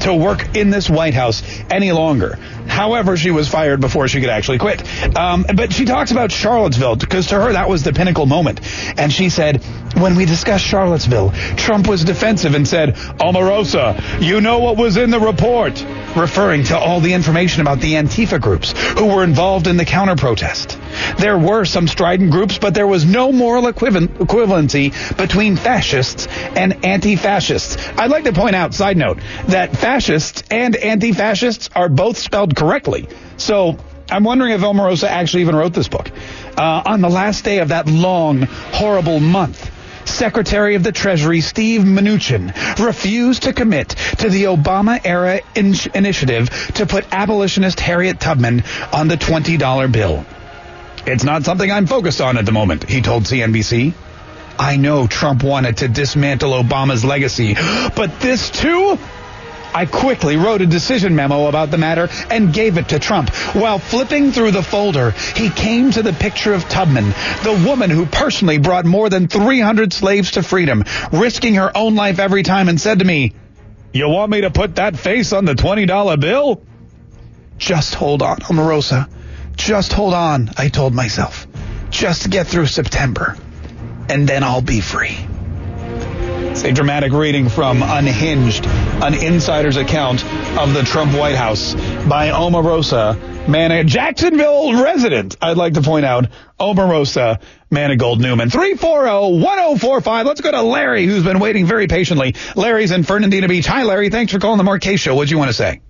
to 0.00 0.14
work 0.14 0.56
in 0.56 0.70
this 0.70 0.90
White 0.90 1.14
House 1.14 1.42
any 1.70 1.92
longer. 1.92 2.36
However, 2.66 3.16
she 3.16 3.30
was 3.30 3.48
fired 3.48 3.80
before 3.80 4.08
she 4.08 4.20
could 4.20 4.30
actually 4.30 4.58
quit. 4.58 4.82
Um, 5.16 5.44
but 5.54 5.72
she 5.72 5.84
talks 5.84 6.10
about 6.10 6.32
Charlottesville 6.32 6.96
because 6.96 7.28
to 7.28 7.36
her 7.36 7.52
that 7.52 7.68
was 7.68 7.82
the 7.82 7.92
pinnacle 7.92 8.26
moment. 8.26 8.60
And 8.98 9.12
she 9.12 9.28
said, 9.28 9.62
when 9.96 10.16
we 10.16 10.24
discussed 10.24 10.64
Charlottesville, 10.64 11.30
Trump 11.56 11.86
was 11.86 12.04
defensive 12.04 12.54
and 12.54 12.66
said, 12.66 12.94
Omarosa, 12.94 14.22
you 14.22 14.40
know 14.40 14.58
what 14.58 14.76
was 14.76 14.96
in 14.96 15.10
the 15.10 15.20
report, 15.20 15.84
referring 16.16 16.64
to 16.64 16.78
all 16.78 17.00
the 17.00 17.12
information 17.12 17.60
about 17.60 17.80
the 17.80 17.94
Antifa 17.94 18.40
groups 18.40 18.72
who 18.98 19.06
were 19.06 19.24
involved 19.24 19.66
in 19.66 19.76
the 19.76 19.84
counter 19.84 20.16
protest. 20.16 20.78
There 21.18 21.38
were 21.38 21.64
some 21.64 21.88
strident 21.88 22.30
groups, 22.30 22.58
but 22.58 22.74
there 22.74 22.86
was 22.86 23.04
no 23.04 23.32
moral 23.32 23.64
equivalency 23.64 25.16
between 25.16 25.56
fascists 25.56 26.26
and 26.56 26.84
anti-fascists. 26.84 27.76
I'd 27.96 28.10
like 28.10 28.24
to 28.24 28.32
point 28.32 28.56
out, 28.56 28.74
side 28.74 28.96
note, 28.96 29.18
that 29.48 29.76
fascists 29.76 30.42
and 30.50 30.76
anti-fascists 30.76 31.70
are 31.74 31.88
both 31.88 32.18
spelled 32.18 32.56
correctly. 32.56 33.08
So 33.36 33.78
I'm 34.10 34.24
wondering 34.24 34.52
if 34.52 34.60
Omarosa 34.60 35.08
actually 35.08 35.42
even 35.42 35.56
wrote 35.56 35.72
this 35.72 35.88
book. 35.88 36.10
Uh, 36.56 36.82
on 36.84 37.00
the 37.00 37.08
last 37.08 37.44
day 37.44 37.58
of 37.58 37.68
that 37.68 37.86
long, 37.88 38.42
horrible 38.42 39.20
month, 39.20 39.70
Secretary 40.04 40.74
of 40.74 40.82
the 40.82 40.92
Treasury 40.92 41.40
Steve 41.40 41.82
Mnuchin 41.82 42.52
refused 42.84 43.44
to 43.44 43.52
commit 43.52 43.90
to 44.18 44.28
the 44.28 44.44
Obama 44.44 45.00
era 45.04 45.40
in- 45.54 45.74
initiative 45.94 46.50
to 46.74 46.86
put 46.86 47.06
abolitionist 47.12 47.80
Harriet 47.80 48.20
Tubman 48.20 48.64
on 48.92 49.08
the 49.08 49.16
$20 49.16 49.90
bill. 49.90 50.24
It's 51.04 51.24
not 51.24 51.44
something 51.44 51.70
I'm 51.70 51.86
focused 51.86 52.20
on 52.20 52.36
at 52.38 52.46
the 52.46 52.52
moment, 52.52 52.88
he 52.88 53.00
told 53.00 53.24
CNBC. 53.24 53.92
I 54.58 54.76
know 54.76 55.06
Trump 55.06 55.42
wanted 55.42 55.78
to 55.78 55.88
dismantle 55.88 56.52
Obama's 56.52 57.04
legacy, 57.04 57.54
but 57.54 58.20
this 58.20 58.50
too? 58.50 58.98
I 59.74 59.86
quickly 59.86 60.36
wrote 60.36 60.60
a 60.60 60.66
decision 60.66 61.16
memo 61.16 61.46
about 61.46 61.70
the 61.70 61.78
matter 61.78 62.08
and 62.30 62.52
gave 62.52 62.76
it 62.76 62.90
to 62.90 62.98
Trump. 62.98 63.30
While 63.54 63.78
flipping 63.78 64.30
through 64.30 64.50
the 64.50 64.62
folder, 64.62 65.12
he 65.34 65.48
came 65.48 65.90
to 65.92 66.02
the 66.02 66.12
picture 66.12 66.52
of 66.52 66.68
Tubman, 66.68 67.06
the 67.42 67.64
woman 67.66 67.88
who 67.88 68.04
personally 68.04 68.58
brought 68.58 68.84
more 68.84 69.08
than 69.08 69.28
300 69.28 69.92
slaves 69.92 70.32
to 70.32 70.42
freedom, 70.42 70.84
risking 71.10 71.54
her 71.54 71.74
own 71.74 71.94
life 71.94 72.18
every 72.18 72.42
time, 72.42 72.68
and 72.68 72.80
said 72.80 72.98
to 72.98 73.04
me, 73.04 73.32
You 73.92 74.08
want 74.08 74.30
me 74.30 74.42
to 74.42 74.50
put 74.50 74.76
that 74.76 74.96
face 74.96 75.32
on 75.32 75.46
the 75.46 75.54
$20 75.54 76.20
bill? 76.20 76.62
Just 77.56 77.94
hold 77.94 78.22
on, 78.22 78.38
Omarosa. 78.38 79.08
Just 79.56 79.92
hold 79.92 80.14
on, 80.14 80.50
I 80.56 80.68
told 80.68 80.94
myself. 80.94 81.46
Just 81.90 82.30
get 82.30 82.46
through 82.46 82.66
September, 82.66 83.36
and 84.08 84.28
then 84.28 84.42
I'll 84.42 84.62
be 84.62 84.80
free. 84.80 85.16
It's 86.52 86.64
a 86.64 86.72
dramatic 86.72 87.12
reading 87.12 87.48
from 87.48 87.82
Unhinged, 87.82 88.66
an 88.66 89.14
insider's 89.14 89.76
account 89.76 90.24
of 90.58 90.74
the 90.74 90.82
Trump 90.82 91.16
White 91.16 91.34
House 91.34 91.74
by 91.74 92.28
Omarosa, 92.28 93.48
Man, 93.48 93.88
Jacksonville 93.88 94.82
resident. 94.82 95.36
I'd 95.40 95.56
like 95.56 95.74
to 95.74 95.82
point 95.82 96.04
out 96.04 96.28
Omarosa 96.60 97.40
Manigault 97.70 98.20
Newman. 98.20 98.50
340-1045. 98.50 100.24
Let's 100.24 100.40
go 100.40 100.52
to 100.52 100.62
Larry, 100.62 101.06
who's 101.06 101.24
been 101.24 101.40
waiting 101.40 101.66
very 101.66 101.88
patiently. 101.88 102.36
Larry's 102.54 102.92
in 102.92 103.02
Fernandina 103.02 103.48
Beach. 103.48 103.66
Hi, 103.66 103.82
Larry. 103.82 104.10
Thanks 104.10 104.32
for 104.32 104.38
calling 104.38 104.64
the 104.64 104.78
Kaye 104.78 104.96
Show. 104.96 105.14
What 105.14 105.28
do 105.28 105.34
you 105.34 105.38
want 105.38 105.48
to 105.48 105.54
say? 105.54 105.80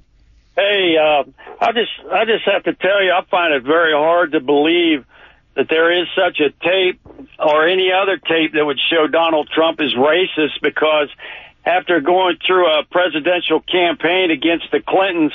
Hey, 0.54 0.96
uh, 0.98 1.24
I 1.60 1.72
just 1.72 1.92
I 2.12 2.24
just 2.26 2.44
have 2.44 2.64
to 2.64 2.74
tell 2.74 3.02
you, 3.02 3.12
I 3.12 3.24
find 3.30 3.54
it 3.54 3.62
very 3.62 3.92
hard 3.92 4.32
to 4.32 4.40
believe 4.40 5.04
that 5.54 5.68
there 5.68 5.90
is 5.92 6.08
such 6.14 6.40
a 6.40 6.50
tape 6.64 7.00
or 7.38 7.66
any 7.66 7.90
other 7.90 8.18
tape 8.18 8.52
that 8.52 8.64
would 8.64 8.80
show 8.90 9.06
Donald 9.06 9.48
Trump 9.48 9.80
is 9.80 9.94
racist 9.94 10.60
because 10.62 11.08
after 11.64 12.00
going 12.00 12.36
through 12.46 12.66
a 12.66 12.84
presidential 12.84 13.60
campaign 13.60 14.30
against 14.30 14.70
the 14.72 14.80
Clintons, 14.80 15.32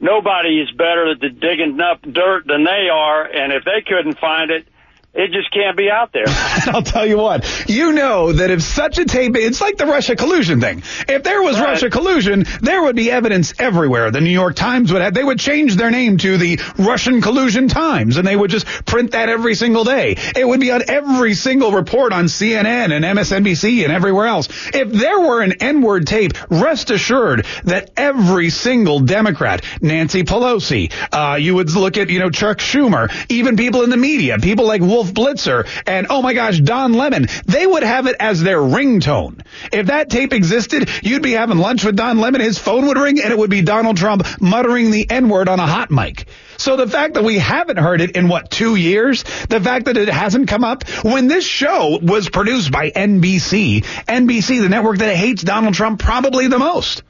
nobody 0.00 0.60
is 0.60 0.70
better 0.70 1.10
at 1.10 1.20
digging 1.20 1.80
up 1.80 2.02
dirt 2.02 2.46
than 2.46 2.64
they 2.64 2.88
are, 2.90 3.24
and 3.24 3.52
if 3.52 3.64
they 3.64 3.82
couldn't 3.86 4.18
find 4.18 4.50
it, 4.50 4.66
it 5.14 5.30
just 5.32 5.52
can't 5.52 5.76
be 5.76 5.90
out 5.90 6.12
there. 6.12 6.24
I'll 6.28 6.82
tell 6.82 7.06
you 7.06 7.18
what. 7.18 7.68
You 7.68 7.92
know 7.92 8.32
that 8.32 8.50
if 8.50 8.62
such 8.62 8.98
a 8.98 9.04
tape, 9.04 9.36
it's 9.36 9.60
like 9.60 9.76
the 9.76 9.86
Russia 9.86 10.16
collusion 10.16 10.60
thing. 10.60 10.82
If 11.08 11.22
there 11.22 11.42
was 11.42 11.58
Right. 11.58 11.70
Russia 11.70 11.88
collusion, 11.90 12.44
there 12.60 12.82
would 12.82 12.96
be 12.96 13.10
evidence 13.10 13.54
everywhere. 13.58 14.10
The 14.10 14.20
New 14.20 14.30
York 14.30 14.56
Times 14.56 14.92
would 14.92 15.02
have, 15.02 15.14
they 15.14 15.22
would 15.24 15.38
change 15.38 15.76
their 15.76 15.90
name 15.90 16.18
to 16.18 16.36
the 16.36 16.60
Russian 16.78 17.20
Collusion 17.22 17.68
Times 17.68 18.16
and 18.16 18.26
they 18.26 18.34
would 18.36 18.50
just 18.50 18.66
print 18.86 19.12
that 19.12 19.28
every 19.28 19.54
single 19.54 19.84
day. 19.84 20.16
It 20.36 20.46
would 20.46 20.60
be 20.60 20.72
on 20.72 20.82
every 20.88 21.34
single 21.34 21.72
report 21.72 22.12
on 22.12 22.24
CNN 22.24 22.92
and 22.92 23.04
MSNBC 23.04 23.84
and 23.84 23.92
everywhere 23.92 24.26
else. 24.26 24.48
If 24.74 24.90
there 24.90 25.20
were 25.20 25.42
an 25.42 25.52
N-word 25.60 26.06
tape, 26.06 26.32
rest 26.50 26.90
assured 26.90 27.46
that 27.64 27.90
every 27.96 28.50
single 28.50 29.00
Democrat, 29.00 29.64
Nancy 29.80 30.24
Pelosi, 30.24 30.92
uh, 31.12 31.36
you 31.36 31.54
would 31.54 31.70
look 31.70 31.96
at, 31.98 32.10
you 32.10 32.18
know, 32.18 32.30
Chuck 32.30 32.58
Schumer, 32.58 33.12
even 33.28 33.56
people 33.56 33.82
in 33.82 33.90
the 33.90 33.96
media, 33.96 34.38
people 34.38 34.66
like 34.66 34.80
Wolf 34.80 35.03
Blitzer 35.12 35.66
and, 35.86 36.06
oh 36.10 36.22
my 36.22 36.34
gosh, 36.34 36.58
Don 36.58 36.92
Lemon, 36.92 37.26
they 37.46 37.66
would 37.66 37.82
have 37.82 38.06
it 38.06 38.16
as 38.20 38.42
their 38.42 38.58
ringtone. 38.58 39.44
If 39.72 39.86
that 39.86 40.10
tape 40.10 40.32
existed, 40.32 40.88
you'd 41.02 41.22
be 41.22 41.32
having 41.32 41.58
lunch 41.58 41.84
with 41.84 41.96
Don 41.96 42.18
Lemon, 42.18 42.40
his 42.40 42.58
phone 42.58 42.86
would 42.86 42.98
ring, 42.98 43.20
and 43.20 43.32
it 43.32 43.38
would 43.38 43.50
be 43.50 43.62
Donald 43.62 43.96
Trump 43.96 44.26
muttering 44.40 44.90
the 44.90 45.10
N-word 45.10 45.48
on 45.48 45.60
a 45.60 45.66
hot 45.66 45.90
mic. 45.90 46.26
So 46.56 46.76
the 46.76 46.86
fact 46.86 47.14
that 47.14 47.24
we 47.24 47.38
haven't 47.38 47.78
heard 47.78 48.00
it 48.00 48.12
in 48.12 48.28
what, 48.28 48.50
two 48.50 48.76
years? 48.76 49.24
The 49.48 49.60
fact 49.60 49.86
that 49.86 49.96
it 49.96 50.08
hasn't 50.08 50.48
come 50.48 50.64
up? 50.64 50.88
When 51.02 51.26
this 51.26 51.44
show 51.44 51.98
was 52.00 52.28
produced 52.28 52.70
by 52.70 52.90
NBC, 52.90 53.84
NBC, 54.06 54.62
the 54.62 54.68
network 54.68 54.98
that 54.98 55.16
hates 55.16 55.42
Donald 55.42 55.74
Trump 55.74 56.00
probably 56.00 56.48
the 56.48 56.58
most. 56.58 57.02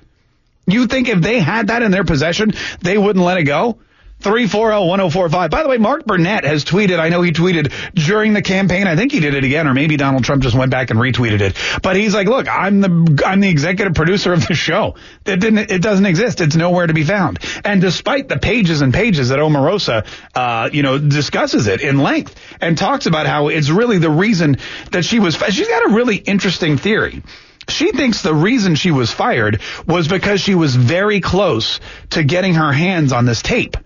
You 0.66 0.86
think 0.86 1.08
if 1.08 1.20
they 1.20 1.40
had 1.40 1.66
that 1.66 1.82
in 1.82 1.90
their 1.90 2.04
possession, 2.04 2.52
they 2.80 2.96
wouldn't 2.96 3.24
let 3.24 3.38
it 3.38 3.44
go? 3.44 3.78
340-1045. 4.24 5.50
By 5.50 5.62
the 5.62 5.68
way, 5.68 5.78
Mark 5.78 6.06
Burnett 6.06 6.44
has 6.44 6.64
tweeted, 6.64 6.98
I 6.98 7.10
know 7.10 7.22
he 7.22 7.30
tweeted 7.32 7.72
during 7.94 8.32
the 8.32 8.42
campaign, 8.42 8.86
I 8.86 8.96
think 8.96 9.12
he 9.12 9.20
did 9.20 9.34
it 9.34 9.44
again, 9.44 9.68
or 9.68 9.74
maybe 9.74 9.96
Donald 9.96 10.24
Trump 10.24 10.42
just 10.42 10.56
went 10.56 10.70
back 10.70 10.90
and 10.90 10.98
retweeted 10.98 11.40
it. 11.40 11.56
But 11.82 11.96
he's 11.96 12.14
like, 12.14 12.26
look, 12.26 12.48
I'm 12.48 12.80
the, 12.80 13.22
I'm 13.26 13.40
the 13.40 13.50
executive 13.50 13.94
producer 13.94 14.32
of 14.32 14.46
the 14.46 14.54
show. 14.54 14.94
It 15.26 15.40
didn't, 15.40 15.70
it 15.70 15.82
doesn't 15.82 16.06
exist. 16.06 16.40
It's 16.40 16.56
nowhere 16.56 16.86
to 16.86 16.94
be 16.94 17.04
found. 17.04 17.38
And 17.64 17.80
despite 17.80 18.28
the 18.28 18.38
pages 18.38 18.80
and 18.80 18.92
pages 18.94 19.28
that 19.28 19.38
Omarosa, 19.38 20.06
uh, 20.34 20.70
you 20.72 20.82
know, 20.82 20.98
discusses 20.98 21.66
it 21.66 21.82
in 21.82 21.98
length 21.98 22.34
and 22.60 22.78
talks 22.78 23.06
about 23.06 23.26
how 23.26 23.48
it's 23.48 23.68
really 23.68 23.98
the 23.98 24.10
reason 24.10 24.56
that 24.92 25.04
she 25.04 25.18
was, 25.18 25.36
she's 25.50 25.68
got 25.68 25.90
a 25.90 25.94
really 25.94 26.16
interesting 26.16 26.78
theory. 26.78 27.22
She 27.68 27.92
thinks 27.92 28.22
the 28.22 28.34
reason 28.34 28.74
she 28.74 28.90
was 28.90 29.10
fired 29.10 29.60
was 29.86 30.08
because 30.08 30.40
she 30.40 30.54
was 30.54 30.76
very 30.76 31.20
close 31.20 31.80
to 32.10 32.22
getting 32.22 32.54
her 32.54 32.72
hands 32.72 33.12
on 33.12 33.24
this 33.24 33.42
tape. 33.42 33.76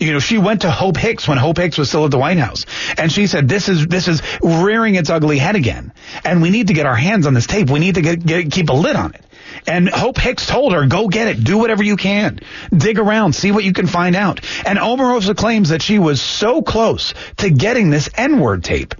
You 0.00 0.14
know, 0.14 0.18
she 0.18 0.38
went 0.38 0.62
to 0.62 0.70
Hope 0.70 0.96
Hicks 0.96 1.28
when 1.28 1.36
Hope 1.36 1.58
Hicks 1.58 1.76
was 1.76 1.88
still 1.88 2.06
at 2.06 2.10
the 2.10 2.18
White 2.18 2.38
House. 2.38 2.64
And 2.96 3.12
she 3.12 3.26
said, 3.26 3.48
this 3.48 3.68
is, 3.68 3.86
this 3.86 4.08
is 4.08 4.22
rearing 4.42 4.94
its 4.94 5.10
ugly 5.10 5.36
head 5.36 5.56
again. 5.56 5.92
And 6.24 6.40
we 6.40 6.48
need 6.48 6.68
to 6.68 6.72
get 6.72 6.86
our 6.86 6.96
hands 6.96 7.26
on 7.26 7.34
this 7.34 7.46
tape. 7.46 7.68
We 7.68 7.80
need 7.80 7.96
to 7.96 8.02
get, 8.02 8.24
get, 8.24 8.50
keep 8.50 8.70
a 8.70 8.72
lid 8.72 8.96
on 8.96 9.14
it. 9.14 9.22
And 9.66 9.88
Hope 9.88 10.16
Hicks 10.16 10.46
told 10.46 10.72
her, 10.72 10.86
go 10.86 11.08
get 11.08 11.28
it. 11.28 11.44
Do 11.44 11.58
whatever 11.58 11.82
you 11.82 11.96
can. 11.96 12.40
Dig 12.74 12.98
around. 12.98 13.34
See 13.34 13.52
what 13.52 13.62
you 13.62 13.74
can 13.74 13.86
find 13.86 14.16
out. 14.16 14.40
And 14.64 14.78
Omarosa 14.78 15.36
claims 15.36 15.68
that 15.68 15.82
she 15.82 15.98
was 15.98 16.22
so 16.22 16.62
close 16.62 17.12
to 17.38 17.50
getting 17.50 17.90
this 17.90 18.08
N-word 18.14 18.64
tape 18.64 18.94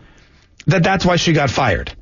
that 0.66 0.82
that's 0.82 1.06
why 1.06 1.16
she 1.16 1.32
got 1.32 1.48
fired. 1.48 1.94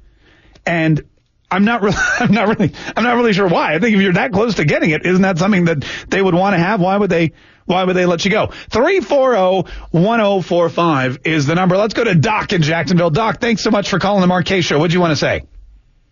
And 0.66 1.02
I'm 1.50 1.64
not 1.64 1.82
really, 1.82 1.96
I'm 2.18 2.32
not 2.32 2.48
really, 2.48 2.72
I'm 2.96 3.04
not 3.04 3.16
really 3.16 3.32
sure 3.32 3.48
why. 3.48 3.74
I 3.74 3.78
think 3.78 3.94
if 3.94 4.02
you're 4.02 4.12
that 4.14 4.32
close 4.32 4.56
to 4.56 4.64
getting 4.64 4.90
it, 4.90 5.06
isn't 5.06 5.22
that 5.22 5.38
something 5.38 5.66
that 5.66 5.84
they 6.08 6.20
would 6.20 6.34
want 6.34 6.54
to 6.54 6.58
have? 6.58 6.80
Why 6.80 6.96
would 6.96 7.10
they, 7.10 7.32
why 7.68 7.84
would 7.84 7.94
they 7.94 8.06
let 8.06 8.24
you 8.24 8.30
go? 8.30 8.46
340-1045 8.70 11.26
is 11.26 11.46
the 11.46 11.54
number. 11.54 11.76
Let's 11.76 11.92
go 11.94 12.02
to 12.04 12.14
Doc 12.14 12.52
in 12.52 12.62
Jacksonville. 12.62 13.10
Doc, 13.10 13.40
thanks 13.40 13.62
so 13.62 13.70
much 13.70 13.90
for 13.90 13.98
calling 13.98 14.26
the 14.26 14.42
Kaye 14.42 14.62
Show. 14.62 14.78
What 14.78 14.90
do 14.90 14.94
you 14.94 15.00
want 15.00 15.12
to 15.12 15.16
say? 15.16 15.42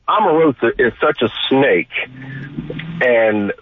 Omarosa 0.08 0.72
is 0.78 0.92
such 1.00 1.22
a 1.22 1.28
snake, 1.48 1.88
and 3.00 3.52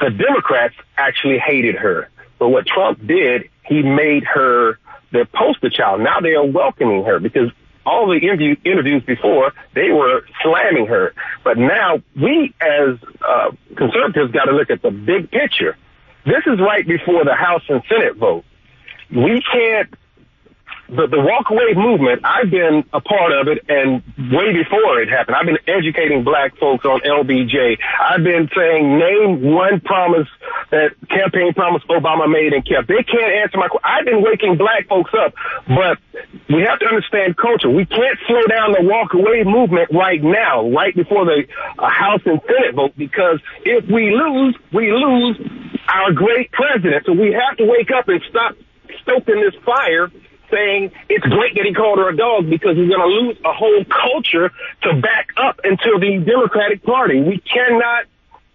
the 0.00 0.10
Democrats 0.10 0.74
actually 0.96 1.38
hated 1.38 1.76
her. 1.76 2.08
But 2.38 2.48
what 2.48 2.66
Trump 2.66 3.06
did, 3.06 3.48
he 3.64 3.82
made 3.82 4.24
her 4.24 4.78
their 5.12 5.24
poster 5.24 5.70
child. 5.70 6.00
Now 6.00 6.18
they 6.20 6.34
are 6.34 6.44
welcoming 6.44 7.04
her 7.04 7.20
because 7.20 7.50
all 7.86 8.08
the 8.08 8.18
interview, 8.18 8.56
interviews 8.64 9.04
before, 9.04 9.52
they 9.74 9.90
were 9.90 10.26
slamming 10.42 10.86
her. 10.86 11.14
But 11.42 11.56
now 11.56 12.02
we 12.14 12.52
as 12.60 12.98
uh, 13.26 13.52
conservatives 13.76 14.32
got 14.32 14.44
to 14.44 14.52
look 14.52 14.68
at 14.70 14.82
the 14.82 14.90
big 14.90 15.30
picture. 15.30 15.78
This 16.24 16.42
is 16.46 16.60
right 16.60 16.86
before 16.86 17.24
the 17.24 17.34
House 17.34 17.62
and 17.68 17.82
Senate 17.88 18.16
vote. 18.16 18.44
We 19.10 19.42
can't 19.52 19.94
the, 20.88 21.06
the 21.06 21.20
walkaway 21.20 21.76
movement, 21.76 22.24
I've 22.24 22.50
been 22.50 22.84
a 22.92 23.00
part 23.00 23.32
of 23.32 23.48
it 23.48 23.64
and 23.68 24.02
way 24.32 24.52
before 24.56 25.00
it 25.00 25.08
happened. 25.08 25.36
I've 25.36 25.44
been 25.44 25.60
educating 25.68 26.24
black 26.24 26.56
folks 26.56 26.84
on 26.84 27.00
LBJ. 27.00 27.78
I've 28.00 28.24
been 28.24 28.48
saying 28.56 28.98
name 28.98 29.52
one 29.52 29.80
promise 29.80 30.28
that 30.70 30.96
campaign 31.10 31.52
promise 31.52 31.82
Obama 31.90 32.30
made 32.30 32.54
and 32.54 32.64
kept. 32.66 32.88
They 32.88 33.04
can't 33.04 33.32
answer 33.44 33.58
my 33.58 33.68
question. 33.68 33.84
I've 33.84 34.04
been 34.06 34.22
waking 34.22 34.56
black 34.56 34.88
folks 34.88 35.12
up, 35.12 35.34
but 35.68 35.98
we 36.48 36.64
have 36.64 36.78
to 36.80 36.86
understand 36.86 37.36
culture. 37.36 37.68
We 37.68 37.84
can't 37.84 38.18
slow 38.26 38.42
down 38.48 38.72
the 38.72 38.80
walkaway 38.80 39.44
movement 39.44 39.92
right 39.92 40.22
now, 40.22 40.68
right 40.70 40.96
before 40.96 41.26
the 41.26 41.44
uh, 41.78 41.88
House 41.88 42.22
and 42.24 42.40
Senate 42.46 42.74
vote, 42.74 42.92
because 42.96 43.40
if 43.64 43.84
we 43.90 44.16
lose, 44.16 44.56
we 44.72 44.90
lose 44.90 45.36
our 45.88 46.12
great 46.12 46.52
president. 46.52 47.06
So 47.06 47.12
we 47.12 47.32
have 47.32 47.56
to 47.58 47.64
wake 47.64 47.90
up 47.90 48.08
and 48.08 48.20
stop 48.28 48.56
stoking 49.02 49.40
this 49.40 49.54
fire 49.64 50.10
saying 50.50 50.92
it's 51.08 51.24
great 51.24 51.54
that 51.56 51.64
he 51.64 51.74
called 51.74 51.98
her 51.98 52.08
a 52.08 52.16
dog 52.16 52.48
because 52.48 52.76
he's 52.76 52.88
going 52.88 53.00
to 53.00 53.12
lose 53.20 53.36
a 53.44 53.52
whole 53.52 53.84
culture 53.84 54.50
to 54.82 55.00
back 55.00 55.28
up 55.36 55.60
into 55.64 55.98
the 56.00 56.24
Democratic 56.24 56.82
Party. 56.82 57.20
We 57.20 57.40
cannot, 57.40 58.04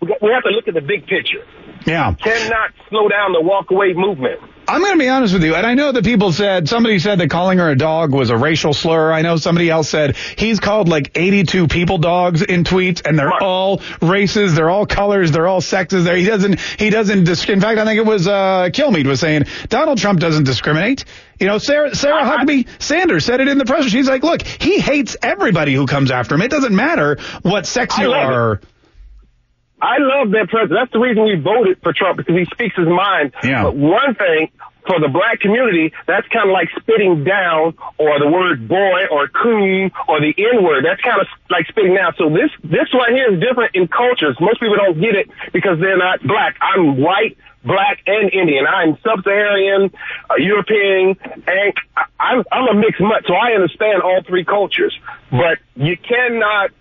we 0.02 0.32
have 0.32 0.44
to 0.44 0.50
look 0.50 0.68
at 0.68 0.74
the 0.74 0.82
big 0.82 1.06
picture. 1.06 1.46
Yeah. 1.86 2.14
Cannot 2.16 2.72
slow 2.90 3.08
down 3.10 3.34
the 3.34 3.42
walkaway 3.42 3.96
movement. 3.96 4.40
I'm 4.68 4.82
going 4.82 4.94
to 4.94 5.00
be 5.00 5.10
honest 5.10 5.34
with 5.34 5.44
you, 5.44 5.56
and 5.56 5.66
I 5.66 5.74
know 5.74 5.92
that 5.92 6.06
people 6.06 6.32
said 6.32 6.70
somebody 6.70 6.98
said 7.00 7.20
that 7.20 7.30
calling 7.30 7.58
her 7.58 7.70
a 7.70 7.76
dog 7.76 8.14
was 8.14 8.30
a 8.30 8.38
racial 8.38 8.74
slur. 8.74 9.12
I 9.12 9.22
know 9.22 9.36
somebody 9.36 9.70
else 9.70 9.90
said 9.90 10.16
he's 10.16 10.60
called 10.60 10.88
like 10.88 11.12
82 11.16 11.68
people 11.68 11.98
dogs 11.98 12.42
in 12.42 12.64
tweets, 12.64 13.06
and 13.06 13.20
they're 13.20 13.44
all 13.44 13.82
races, 14.02 14.56
they're 14.56 14.70
all 14.70 14.86
colors, 14.86 15.32
they're 15.32 15.48
all 15.48 15.60
sexes. 15.60 16.06
There, 16.06 16.16
he 16.16 16.26
doesn't, 16.26 16.60
he 16.60 16.90
doesn't. 16.90 17.26
Disc- 17.26 17.50
in 17.50 17.60
fact, 17.60 17.78
I 17.78 17.86
think 17.86 17.98
it 18.00 18.06
was 18.06 18.28
uh, 18.28 18.70
Kilmeade 18.72 19.06
was 19.06 19.20
saying 19.20 19.46
Donald 19.68 19.98
Trump 19.98 20.20
doesn't 20.20 20.46
discriminate. 20.46 21.04
You 21.40 21.48
know, 21.48 21.58
Sarah 21.58 21.94
Sarah 21.94 22.24
Huckabee 22.24 22.68
Sanders 22.82 23.26
said 23.26 23.42
it 23.42 23.50
in 23.50 23.58
the 23.58 23.66
press. 23.66 23.86
She's 23.86 24.08
like, 24.08 24.24
look, 24.24 24.44
he 24.44 24.80
hates 24.80 25.18
everybody 25.22 25.74
who 25.74 25.88
comes 25.88 26.10
after 26.10 26.36
him. 26.36 26.42
It 26.42 26.52
doesn't 26.52 26.76
matter 26.76 27.18
what 27.42 27.66
sex 27.66 27.98
you 27.98 28.12
are. 28.14 28.54
It. 28.54 28.66
I 29.84 30.00
love 30.00 30.32
that 30.32 30.48
president. 30.48 30.80
That's 30.80 30.94
the 30.94 31.00
reason 31.00 31.28
we 31.28 31.36
voted 31.36 31.84
for 31.84 31.92
Trump 31.92 32.16
because 32.16 32.36
he 32.40 32.46
speaks 32.46 32.76
his 32.78 32.88
mind. 32.88 33.36
Yeah. 33.44 33.64
But 33.64 33.76
one 33.76 34.16
thing 34.16 34.48
for 34.88 34.96
the 35.00 35.12
black 35.12 35.44
community, 35.44 35.92
that's 36.08 36.28
kind 36.32 36.48
of 36.48 36.54
like 36.54 36.70
spitting 36.80 37.28
down 37.28 37.76
or 38.00 38.16
the 38.20 38.32
word 38.32 38.68
boy 38.68 39.12
or 39.12 39.28
coon 39.28 39.92
or 40.08 40.24
the 40.24 40.32
N 40.40 40.64
word. 40.64 40.88
That's 40.88 41.02
kind 41.02 41.20
of 41.20 41.28
like 41.52 41.68
spitting 41.68 41.96
down. 41.96 42.16
So 42.18 42.32
this, 42.32 42.48
this 42.64 42.88
right 42.96 43.12
here 43.12 43.36
is 43.36 43.44
different 43.44 43.76
in 43.76 43.92
cultures. 43.92 44.40
Most 44.40 44.64
people 44.64 44.80
don't 44.80 45.00
get 45.04 45.16
it 45.20 45.28
because 45.52 45.80
they're 45.84 46.00
not 46.00 46.24
black. 46.24 46.56
I'm 46.64 47.04
white, 47.04 47.36
black, 47.68 48.00
and 48.08 48.32
Indian. 48.32 48.64
I'm 48.64 48.96
sub-Saharan, 49.04 49.92
uh, 50.32 50.36
European, 50.40 51.20
and 51.44 51.74
I'm, 52.20 52.44
I'm 52.52 52.68
a 52.72 52.76
mixed 52.80 53.02
mutt. 53.04 53.28
So 53.28 53.36
I 53.36 53.52
understand 53.52 54.02
all 54.02 54.24
three 54.24 54.46
cultures, 54.46 54.96
but 55.30 55.60
you 55.76 55.98
cannot 55.98 56.72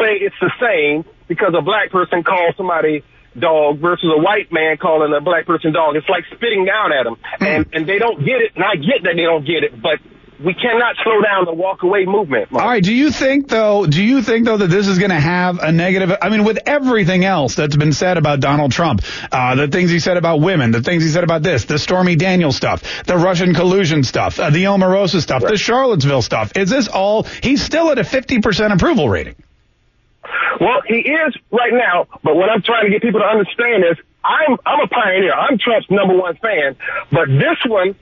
say 0.00 0.16
it's 0.24 0.36
the 0.40 0.52
same 0.56 1.04
because 1.28 1.54
a 1.56 1.62
black 1.62 1.90
person 1.90 2.22
calls 2.22 2.54
somebody 2.56 3.04
dog 3.38 3.78
versus 3.78 4.08
a 4.16 4.20
white 4.20 4.50
man 4.50 4.76
calling 4.78 5.12
a 5.12 5.20
black 5.20 5.46
person 5.46 5.72
dog. 5.72 5.96
It's 5.96 6.08
like 6.08 6.24
spitting 6.34 6.64
down 6.64 6.92
at 6.92 7.04
them. 7.04 7.16
Mm. 7.40 7.46
And, 7.46 7.66
and 7.72 7.88
they 7.88 7.98
don't 7.98 8.18
get 8.18 8.40
it, 8.40 8.52
and 8.54 8.64
I 8.64 8.76
get 8.76 9.04
that 9.04 9.14
they 9.14 9.24
don't 9.24 9.46
get 9.46 9.62
it, 9.62 9.80
but 9.80 10.00
we 10.38 10.52
cannot 10.52 10.96
slow 11.02 11.22
down 11.22 11.46
the 11.46 11.54
walk 11.54 11.82
away 11.82 12.04
movement. 12.04 12.50
Mark. 12.52 12.62
All 12.62 12.68
right. 12.68 12.82
Do 12.82 12.92
you 12.92 13.10
think 13.10 13.48
though? 13.48 13.86
Do 13.86 14.02
you 14.02 14.22
think 14.22 14.44
though 14.44 14.58
that 14.58 14.68
this 14.68 14.86
is 14.86 14.98
going 14.98 15.10
to 15.10 15.20
have 15.20 15.58
a 15.60 15.72
negative? 15.72 16.12
I 16.20 16.28
mean, 16.28 16.44
with 16.44 16.58
everything 16.66 17.24
else 17.24 17.54
that's 17.54 17.76
been 17.76 17.92
said 17.92 18.18
about 18.18 18.40
Donald 18.40 18.72
Trump, 18.72 19.02
uh, 19.32 19.54
the 19.54 19.68
things 19.68 19.90
he 19.90 19.98
said 19.98 20.16
about 20.16 20.40
women, 20.40 20.72
the 20.72 20.82
things 20.82 21.02
he 21.02 21.08
said 21.08 21.24
about 21.24 21.42
this, 21.42 21.64
the 21.64 21.78
Stormy 21.78 22.16
Daniels 22.16 22.56
stuff, 22.56 23.04
the 23.04 23.16
Russian 23.16 23.54
collusion 23.54 24.04
stuff, 24.04 24.38
uh, 24.38 24.50
the 24.50 24.64
Omarosa 24.64 25.20
stuff, 25.20 25.42
right. 25.42 25.52
the 25.52 25.58
Charlottesville 25.58 26.22
stuff. 26.22 26.52
Is 26.54 26.68
this 26.68 26.88
all? 26.88 27.22
He's 27.42 27.62
still 27.62 27.90
at 27.90 27.98
a 27.98 28.04
fifty 28.04 28.40
percent 28.40 28.72
approval 28.72 29.08
rating. 29.08 29.36
Well, 30.60 30.82
he 30.86 30.98
is 30.98 31.36
right 31.50 31.72
now, 31.72 32.06
but 32.22 32.36
what 32.36 32.50
I'm 32.50 32.62
trying 32.62 32.84
to 32.84 32.90
get 32.90 33.02
people 33.02 33.20
to 33.20 33.26
understand 33.26 33.84
is 33.84 33.96
I'm 34.24 34.56
I'm 34.66 34.80
a 34.80 34.88
pioneer. 34.88 35.32
I'm 35.32 35.58
Trump's 35.58 35.90
number 35.90 36.16
one 36.16 36.36
fan, 36.36 36.76
but 37.12 37.28
this 37.28 37.58
one, 37.66 37.94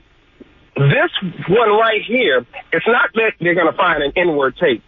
this 0.75 1.11
one 1.47 1.69
right 1.69 2.01
here, 2.01 2.45
it's 2.71 2.87
not 2.87 3.11
that 3.13 3.33
they're 3.39 3.55
going 3.55 3.71
to 3.71 3.77
find 3.77 4.03
an 4.03 4.13
N-word 4.15 4.57
tape. 4.57 4.83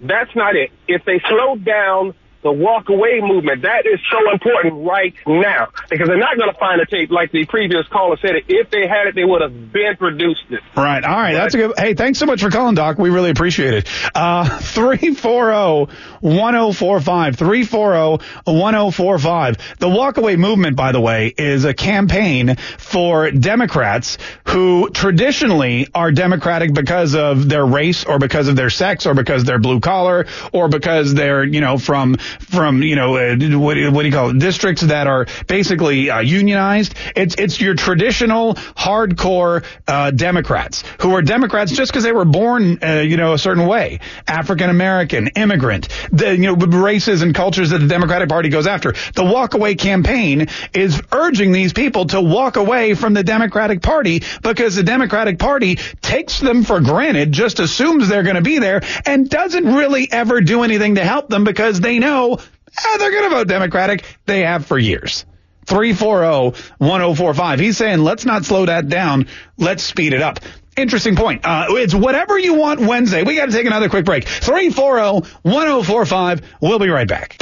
That's 0.00 0.34
not 0.36 0.54
it. 0.54 0.70
If 0.86 1.04
they 1.04 1.20
slow 1.28 1.56
down 1.56 2.14
the 2.42 2.52
walk 2.52 2.88
away 2.88 3.20
movement. 3.20 3.62
That 3.62 3.86
is 3.86 4.00
so 4.10 4.30
important 4.32 4.86
right 4.86 5.14
now 5.26 5.68
because 5.90 6.08
they're 6.08 6.18
not 6.18 6.36
going 6.36 6.52
to 6.52 6.58
find 6.58 6.80
a 6.80 6.86
tape 6.86 7.10
like 7.10 7.32
the 7.32 7.44
previous 7.46 7.86
caller 7.88 8.16
said. 8.20 8.36
If 8.48 8.70
they 8.70 8.86
had 8.86 9.08
it, 9.08 9.14
they 9.14 9.24
would 9.24 9.42
have 9.42 9.72
been 9.72 9.96
produced 9.96 10.44
it. 10.50 10.60
Right. 10.76 11.02
All 11.02 11.16
right. 11.16 11.34
That's 11.34 11.54
a 11.54 11.58
good. 11.58 11.72
Hey, 11.76 11.94
thanks 11.94 12.18
so 12.18 12.26
much 12.26 12.40
for 12.40 12.50
calling, 12.50 12.74
Doc. 12.74 12.98
We 12.98 13.10
really 13.10 13.30
appreciate 13.30 13.74
it. 13.74 13.88
Uh, 14.14 14.44
340 14.60 15.92
1045. 16.20 17.36
340 17.36 18.24
1045. 18.44 19.56
The 19.78 19.86
walkaway 19.86 20.38
movement, 20.38 20.76
by 20.76 20.92
the 20.92 21.00
way, 21.00 21.34
is 21.36 21.64
a 21.64 21.74
campaign 21.74 22.56
for 22.56 23.30
Democrats 23.30 24.18
who 24.46 24.90
traditionally 24.90 25.88
are 25.94 26.12
Democratic 26.12 26.72
because 26.72 27.14
of 27.14 27.48
their 27.48 27.64
race 27.66 28.04
or 28.04 28.18
because 28.18 28.48
of 28.48 28.56
their 28.56 28.70
sex 28.70 29.06
or 29.06 29.14
because 29.14 29.44
they're 29.44 29.58
blue 29.58 29.80
collar 29.80 30.26
or 30.52 30.68
because 30.68 31.14
they're, 31.14 31.44
you 31.44 31.60
know, 31.60 31.78
from 31.78 32.16
from 32.40 32.82
you 32.82 32.96
know 32.96 33.16
uh, 33.16 33.36
what, 33.58 33.76
what, 33.92 34.02
do 34.02 34.08
you 34.08 34.12
call 34.12 34.30
it 34.30 34.38
districts 34.38 34.82
that 34.82 35.06
are 35.06 35.26
basically 35.46 36.10
uh, 36.10 36.20
unionized. 36.20 36.94
It's 37.16 37.34
it's 37.36 37.60
your 37.60 37.74
traditional 37.74 38.54
hardcore 38.54 39.64
uh, 39.86 40.10
Democrats 40.10 40.84
who 41.00 41.14
are 41.14 41.22
Democrats 41.22 41.72
just 41.72 41.92
because 41.92 42.04
they 42.04 42.12
were 42.12 42.24
born 42.24 42.82
uh, 42.82 43.00
you 43.00 43.16
know 43.16 43.32
a 43.32 43.38
certain 43.38 43.66
way, 43.66 44.00
African 44.26 44.70
American, 44.70 45.28
immigrant, 45.28 45.88
the 46.12 46.36
you 46.36 46.54
know 46.54 46.54
races 46.54 47.22
and 47.22 47.34
cultures 47.34 47.70
that 47.70 47.78
the 47.78 47.88
Democratic 47.88 48.28
Party 48.28 48.48
goes 48.48 48.66
after. 48.66 48.92
The 48.92 49.22
walkaway 49.22 49.78
campaign 49.78 50.48
is 50.74 51.00
urging 51.12 51.52
these 51.52 51.72
people 51.72 52.06
to 52.06 52.20
walk 52.20 52.56
away 52.56 52.94
from 52.94 53.14
the 53.14 53.22
Democratic 53.22 53.82
Party 53.82 54.22
because 54.42 54.76
the 54.76 54.82
Democratic 54.82 55.38
Party 55.38 55.76
takes 56.02 56.40
them 56.40 56.64
for 56.64 56.80
granted, 56.80 57.32
just 57.32 57.60
assumes 57.60 58.08
they're 58.08 58.22
going 58.22 58.36
to 58.36 58.42
be 58.42 58.58
there, 58.58 58.82
and 59.06 59.28
doesn't 59.28 59.64
really 59.64 60.10
ever 60.10 60.40
do 60.40 60.62
anything 60.62 60.96
to 60.96 61.04
help 61.04 61.28
them 61.28 61.44
because 61.44 61.80
they 61.80 61.98
know 61.98 62.17
know 62.18 62.34
eh, 62.34 62.96
they're 62.98 63.10
going 63.10 63.24
to 63.24 63.30
vote 63.30 63.48
Democratic. 63.48 64.04
They 64.26 64.42
have 64.42 64.66
for 64.66 64.78
years. 64.78 65.24
340-1045. 65.66 67.60
He's 67.60 67.76
saying, 67.76 67.98
let's 67.98 68.24
not 68.24 68.44
slow 68.44 68.66
that 68.66 68.88
down. 68.88 69.26
Let's 69.58 69.82
speed 69.82 70.14
it 70.14 70.22
up. 70.22 70.38
Interesting 70.76 71.16
point. 71.16 71.44
Uh, 71.44 71.66
it's 71.70 71.94
whatever 71.94 72.38
you 72.38 72.54
want 72.54 72.80
Wednesday. 72.80 73.22
We 73.22 73.36
got 73.36 73.46
to 73.46 73.52
take 73.52 73.66
another 73.66 73.88
quick 73.88 74.04
break. 74.04 74.24
340-1045. 74.24 76.42
We'll 76.60 76.78
be 76.78 76.88
right 76.88 77.08
back. 77.08 77.36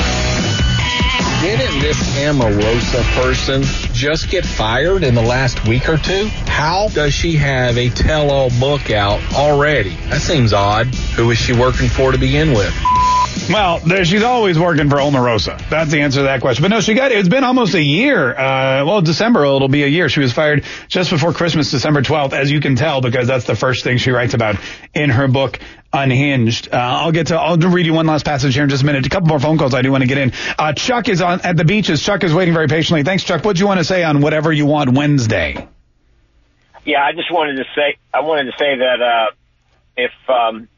Didn't 1.43 1.81
this 1.81 1.99
Omarosa 2.19 3.03
person 3.23 3.63
just 3.97 4.31
get 4.31 4.45
fired 4.45 5.03
in 5.03 5.15
the 5.15 5.23
last 5.23 5.67
week 5.67 5.89
or 5.89 5.97
two? 5.97 6.27
How 6.47 6.89
does 6.89 7.15
she 7.15 7.33
have 7.37 7.79
a 7.79 7.89
tell-all 7.89 8.51
book 8.61 8.91
out 8.91 9.21
already? 9.35 9.97
That 10.11 10.21
seems 10.21 10.53
odd. 10.53 10.87
Who 11.17 11.31
is 11.31 11.39
she 11.39 11.55
working 11.55 11.89
for 11.89 12.13
to 12.13 12.19
begin 12.19 12.53
with? 12.53 12.75
Well, 13.49 13.79
she's 14.05 14.23
always 14.23 14.59
working 14.59 14.91
for 14.91 14.97
Omarosa. 14.97 15.69
That's 15.69 15.91
the 15.91 16.01
answer 16.01 16.21
to 16.21 16.25
that 16.25 16.41
question. 16.41 16.63
But 16.63 16.69
no, 16.69 16.81
she 16.81 16.95
got 16.95 17.13
it. 17.13 17.19
It's 17.19 17.29
been 17.29 17.45
almost 17.45 17.75
a 17.75 17.83
year. 17.83 18.37
Uh, 18.37 18.85
well, 18.85 19.01
December 19.03 19.45
it'll 19.45 19.69
be 19.69 19.85
a 19.85 19.89
year. 19.89 20.09
She 20.09 20.21
was 20.21 20.33
fired 20.33 20.65
just 20.89 21.11
before 21.11 21.33
Christmas, 21.33 21.71
December 21.71 22.03
12th, 22.03 22.33
as 22.33 22.51
you 22.51 22.61
can 22.61 22.75
tell, 22.77 23.01
because 23.01 23.27
that's 23.29 23.45
the 23.45 23.55
first 23.55 23.85
thing 23.85 23.99
she 23.99 24.11
writes 24.11 24.35
about 24.35 24.57
in 24.95 25.11
her 25.11 25.29
book. 25.29 25.61
Unhinged. 25.93 26.69
Uh, 26.73 26.77
I'll 26.77 27.13
get 27.13 27.29
to. 27.29 27.39
I'll 27.39 27.57
read 27.57 27.87
you 27.87 27.95
one 27.95 28.07
last 28.07 28.27
passage 28.27 28.53
here 28.55 28.65
in 28.65 28.69
just 28.69 28.83
a 28.83 28.87
minute. 28.87 29.07
A 29.07 29.09
couple 29.09 29.29
more 29.29 29.39
phone 29.39 29.57
calls 29.57 29.73
I 29.73 29.81
do 29.83 29.93
want 29.93 30.03
to 30.03 30.09
get 30.09 30.19
in. 30.19 30.33
Uh, 30.59 30.73
Chuck 30.73 31.09
is 31.09 31.23
on 31.23 31.41
at 31.41 31.57
the 31.57 31.65
beaches. 31.65 32.03
Chuck 32.03 32.23
is 32.25 32.35
waiting 32.35 32.53
very 32.53 32.67
patiently. 32.67 33.03
Thanks, 33.05 33.23
Chuck. 33.23 33.45
What 33.45 33.57
do 33.57 33.61
you 33.61 33.67
want 33.67 33.79
to 33.79 33.85
say 33.87 34.05
on 34.05 34.21
whatever 34.21 34.53
you 34.53 34.67
want 34.67 34.93
Wednesday? 34.93 35.69
Yeah, 36.85 37.05
I 37.05 37.13
just 37.13 37.33
wanted 37.33 37.57
to 37.57 37.65
say. 37.75 37.97
I 38.13 38.21
wanted 38.21 38.45
to 38.45 38.59
say 38.59 38.79
that 38.79 39.01
uh, 39.01 39.27
if 39.97 40.13
um, 40.29 40.69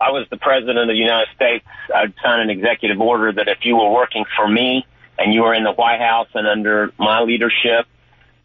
I 0.00 0.10
was 0.10 0.26
the 0.30 0.36
president 0.36 0.78
of 0.78 0.88
the 0.88 0.94
United 0.94 1.28
States, 1.34 1.64
I'd 1.94 2.14
sign 2.22 2.40
an 2.40 2.50
executive 2.50 3.00
order 3.00 3.32
that 3.32 3.48
if 3.48 3.58
you 3.62 3.76
were 3.76 3.90
working 3.90 4.24
for 4.36 4.46
me 4.46 4.86
and 5.18 5.32
you 5.32 5.42
were 5.42 5.54
in 5.54 5.64
the 5.64 5.72
White 5.72 6.00
House 6.00 6.28
and 6.34 6.46
under 6.46 6.92
my 6.98 7.22
leadership, 7.22 7.86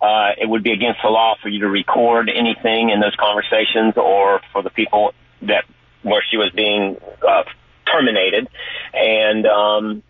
uh, 0.02 0.32
it 0.38 0.48
would 0.48 0.64
be 0.64 0.72
against 0.72 1.00
the 1.04 1.10
law 1.10 1.36
for 1.42 1.50
you 1.50 1.60
to 1.60 1.70
record 1.70 2.30
anything 2.30 2.90
in 2.90 3.00
those 3.00 3.16
conversations 3.16 3.94
or 3.96 4.42
for 4.52 4.62
the 4.64 4.70
people 4.70 5.14
that 5.44 5.66
where 6.02 6.24
she 6.30 6.38
was 6.38 6.52
being 6.56 6.98
uh, 7.28 7.44
terminated, 7.90 8.50
and 8.94 9.46
um, 9.46 10.04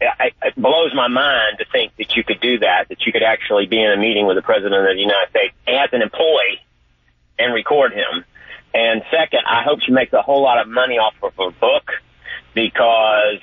It 0.00 0.54
blows 0.56 0.92
my 0.94 1.08
mind 1.08 1.58
to 1.58 1.64
think 1.70 1.92
that 1.98 2.16
you 2.16 2.24
could 2.24 2.40
do 2.40 2.58
that. 2.58 2.88
That 2.88 3.06
you 3.06 3.12
could 3.12 3.22
actually 3.22 3.66
be 3.66 3.82
in 3.82 3.90
a 3.90 3.96
meeting 3.96 4.26
with 4.26 4.36
the 4.36 4.42
president 4.42 4.74
of 4.74 4.94
the 4.94 5.00
United 5.00 5.30
States 5.30 5.54
as 5.66 5.88
an 5.92 6.02
employee 6.02 6.60
and 7.38 7.54
record 7.54 7.92
him. 7.92 8.24
And 8.74 9.02
second, 9.10 9.40
I 9.48 9.62
hope 9.62 9.80
she 9.80 9.92
makes 9.92 10.12
a 10.12 10.22
whole 10.22 10.42
lot 10.42 10.60
of 10.60 10.68
money 10.68 10.98
off 10.98 11.14
of 11.22 11.32
her 11.36 11.50
book 11.60 11.90
because 12.54 13.40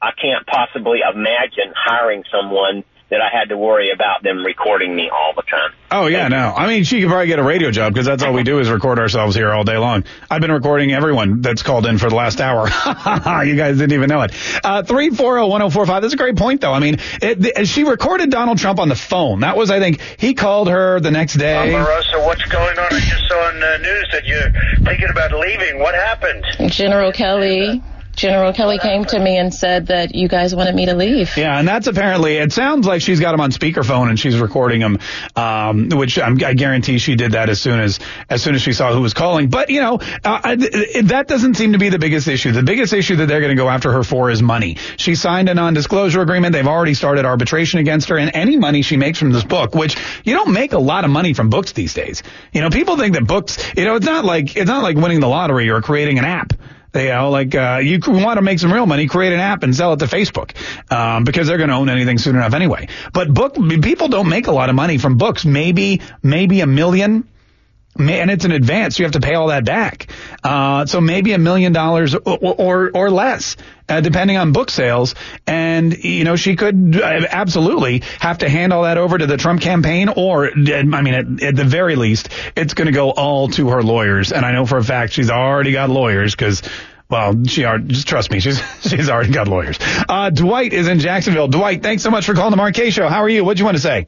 I 0.00 0.12
can't 0.12 0.46
possibly 0.46 1.00
imagine 1.00 1.72
hiring 1.76 2.24
someone 2.30 2.84
that 3.10 3.20
I 3.20 3.28
had 3.36 3.48
to 3.48 3.56
worry 3.56 3.90
about 3.92 4.22
them 4.22 4.44
recording 4.44 4.94
me 4.94 5.10
all 5.10 5.32
the 5.34 5.42
time. 5.42 5.72
Oh 5.90 6.06
yeah, 6.06 6.28
no. 6.28 6.54
I 6.56 6.68
mean, 6.68 6.84
she 6.84 7.00
could 7.00 7.08
probably 7.08 7.26
get 7.26 7.40
a 7.40 7.42
radio 7.42 7.72
job 7.72 7.92
because 7.92 8.06
that's 8.06 8.22
all 8.22 8.32
we 8.32 8.44
do 8.44 8.60
is 8.60 8.70
record 8.70 9.00
ourselves 9.00 9.34
here 9.34 9.52
all 9.52 9.64
day 9.64 9.76
long. 9.76 10.04
I've 10.30 10.40
been 10.40 10.52
recording 10.52 10.92
everyone 10.92 11.40
that's 11.40 11.64
called 11.64 11.86
in 11.86 11.98
for 11.98 12.08
the 12.08 12.14
last 12.14 12.40
hour. 12.40 12.66
you 13.44 13.56
guys 13.56 13.78
didn't 13.78 13.92
even 13.92 14.08
know 14.08 14.22
it. 14.22 14.32
Uh, 14.62 14.84
three 14.84 15.10
four 15.10 15.34
zero 15.34 15.48
one 15.48 15.60
zero 15.60 15.70
four 15.70 15.86
five. 15.86 16.02
That's 16.02 16.14
a 16.14 16.16
great 16.16 16.36
point, 16.36 16.60
though. 16.60 16.72
I 16.72 16.78
mean, 16.78 16.98
it, 17.20 17.66
she 17.66 17.82
recorded 17.82 18.30
Donald 18.30 18.58
Trump 18.58 18.78
on 18.78 18.88
the 18.88 18.94
phone. 18.94 19.40
That 19.40 19.56
was, 19.56 19.70
I 19.70 19.80
think, 19.80 20.00
he 20.18 20.34
called 20.34 20.68
her 20.68 21.00
the 21.00 21.10
next 21.10 21.34
day. 21.34 21.74
Uh, 21.74 21.84
Omarosa, 21.84 22.24
what's 22.24 22.44
going 22.44 22.78
on? 22.78 22.86
I 22.92 23.00
just 23.00 23.26
saw 23.28 23.48
on 23.48 23.58
the 23.58 23.78
news 23.78 24.08
that 24.12 24.24
you're 24.26 24.84
thinking 24.84 25.10
about 25.10 25.32
leaving. 25.32 25.80
What 25.80 25.94
happened? 25.94 26.44
General 26.70 27.10
Kelly 27.10 27.82
uh, 27.84 27.99
General 28.20 28.52
Kelly 28.52 28.78
came 28.78 29.06
to 29.06 29.18
me 29.18 29.38
and 29.38 29.52
said 29.52 29.86
that 29.86 30.14
you 30.14 30.28
guys 30.28 30.54
wanted 30.54 30.74
me 30.74 30.84
to 30.84 30.94
leave. 30.94 31.38
Yeah, 31.38 31.58
and 31.58 31.66
that's 31.66 31.86
apparently, 31.86 32.36
it 32.36 32.52
sounds 32.52 32.86
like 32.86 33.00
she's 33.00 33.18
got 33.18 33.32
him 33.32 33.40
on 33.40 33.50
speakerphone 33.50 34.10
and 34.10 34.20
she's 34.20 34.38
recording 34.38 34.82
him, 34.82 34.98
um, 35.36 35.88
which 35.88 36.18
I'm, 36.18 36.38
i 36.44 36.52
guarantee 36.52 36.98
she 36.98 37.14
did 37.14 37.32
that 37.32 37.48
as 37.48 37.62
soon 37.62 37.80
as, 37.80 37.98
as 38.28 38.42
soon 38.42 38.54
as 38.54 38.60
she 38.60 38.74
saw 38.74 38.92
who 38.92 39.00
was 39.00 39.14
calling. 39.14 39.48
But, 39.48 39.70
you 39.70 39.80
know, 39.80 40.00
uh, 40.22 40.54
that 40.54 41.24
doesn't 41.28 41.54
seem 41.54 41.72
to 41.72 41.78
be 41.78 41.88
the 41.88 41.98
biggest 41.98 42.28
issue. 42.28 42.52
The 42.52 42.62
biggest 42.62 42.92
issue 42.92 43.16
that 43.16 43.26
they're 43.26 43.40
going 43.40 43.56
to 43.56 43.62
go 43.62 43.70
after 43.70 43.90
her 43.90 44.02
for 44.02 44.30
is 44.30 44.42
money. 44.42 44.76
She 44.98 45.14
signed 45.14 45.48
a 45.48 45.54
non-disclosure 45.54 46.20
agreement. 46.20 46.52
They've 46.52 46.66
already 46.66 46.92
started 46.92 47.24
arbitration 47.24 47.78
against 47.78 48.10
her 48.10 48.18
and 48.18 48.30
any 48.34 48.58
money 48.58 48.82
she 48.82 48.98
makes 48.98 49.18
from 49.18 49.32
this 49.32 49.44
book, 49.44 49.74
which 49.74 49.96
you 50.24 50.34
don't 50.34 50.52
make 50.52 50.74
a 50.74 50.78
lot 50.78 51.06
of 51.06 51.10
money 51.10 51.32
from 51.32 51.48
books 51.48 51.72
these 51.72 51.94
days. 51.94 52.22
You 52.52 52.60
know, 52.60 52.68
people 52.68 52.98
think 52.98 53.14
that 53.14 53.26
books, 53.26 53.56
you 53.78 53.86
know, 53.86 53.94
it's 53.94 54.04
not 54.04 54.26
like, 54.26 54.58
it's 54.58 54.68
not 54.68 54.82
like 54.82 54.96
winning 54.96 55.20
the 55.20 55.28
lottery 55.28 55.70
or 55.70 55.80
creating 55.80 56.18
an 56.18 56.26
app. 56.26 56.52
You 56.94 57.08
know, 57.08 57.30
like 57.30 57.54
uh, 57.54 57.80
you 57.82 58.00
want 58.06 58.38
to 58.38 58.42
make 58.42 58.58
some 58.58 58.72
real 58.72 58.86
money, 58.86 59.06
create 59.06 59.32
an 59.32 59.40
app 59.40 59.62
and 59.62 59.74
sell 59.74 59.92
it 59.92 59.98
to 59.98 60.06
Facebook 60.06 60.54
um, 60.92 61.22
because 61.24 61.46
they're 61.46 61.58
going 61.58 61.68
to 61.68 61.76
own 61.76 61.88
anything 61.88 62.18
soon 62.18 62.34
enough 62.34 62.52
anyway. 62.52 62.88
But 63.12 63.32
book 63.32 63.54
people 63.54 64.08
don't 64.08 64.28
make 64.28 64.48
a 64.48 64.52
lot 64.52 64.70
of 64.70 64.74
money 64.74 64.98
from 64.98 65.16
books. 65.16 65.44
Maybe 65.44 66.00
maybe 66.22 66.60
a 66.60 66.66
million. 66.66 67.28
And 68.08 68.30
it's 68.30 68.44
an 68.44 68.52
advance. 68.52 68.98
You 68.98 69.04
have 69.04 69.12
to 69.12 69.20
pay 69.20 69.34
all 69.34 69.48
that 69.48 69.64
back. 69.64 70.06
Uh, 70.42 70.86
so 70.86 71.00
maybe 71.00 71.32
a 71.32 71.38
million 71.38 71.72
dollars 71.72 72.14
or, 72.14 72.90
or, 72.94 73.10
less, 73.10 73.56
uh, 73.88 74.00
depending 74.00 74.36
on 74.36 74.52
book 74.52 74.70
sales. 74.70 75.14
And, 75.46 76.02
you 76.02 76.24
know, 76.24 76.36
she 76.36 76.56
could 76.56 77.00
uh, 77.00 77.26
absolutely 77.28 78.02
have 78.20 78.38
to 78.38 78.48
hand 78.48 78.72
all 78.72 78.84
that 78.84 78.98
over 78.98 79.18
to 79.18 79.26
the 79.26 79.36
Trump 79.36 79.60
campaign 79.60 80.08
or, 80.08 80.46
I 80.46 80.82
mean, 80.82 81.14
at, 81.14 81.42
at 81.42 81.56
the 81.56 81.64
very 81.64 81.96
least, 81.96 82.30
it's 82.56 82.74
going 82.74 82.86
to 82.86 82.92
go 82.92 83.10
all 83.10 83.48
to 83.48 83.70
her 83.70 83.82
lawyers. 83.82 84.32
And 84.32 84.44
I 84.46 84.52
know 84.52 84.66
for 84.66 84.78
a 84.78 84.84
fact 84.84 85.12
she's 85.12 85.30
already 85.30 85.72
got 85.72 85.90
lawyers 85.90 86.34
because 86.34 86.62
well, 87.10 87.44
she 87.44 87.64
are, 87.64 87.78
just 87.78 88.06
trust 88.06 88.30
me, 88.30 88.38
she's 88.38 88.62
she's 88.82 89.10
already 89.10 89.32
got 89.32 89.48
lawyers. 89.48 89.78
Uh, 90.08 90.30
Dwight 90.30 90.72
is 90.72 90.88
in 90.88 91.00
Jacksonville. 91.00 91.48
Dwight, 91.48 91.82
thanks 91.82 92.02
so 92.02 92.10
much 92.10 92.24
for 92.24 92.34
calling 92.34 92.52
the 92.52 92.56
Mark 92.56 92.74
Kaye 92.74 92.90
Show. 92.90 93.08
How 93.08 93.22
are 93.22 93.28
you? 93.28 93.44
What 93.44 93.56
do 93.56 93.62
you 93.62 93.64
want 93.64 93.76
to 93.76 93.82
say? 93.82 94.06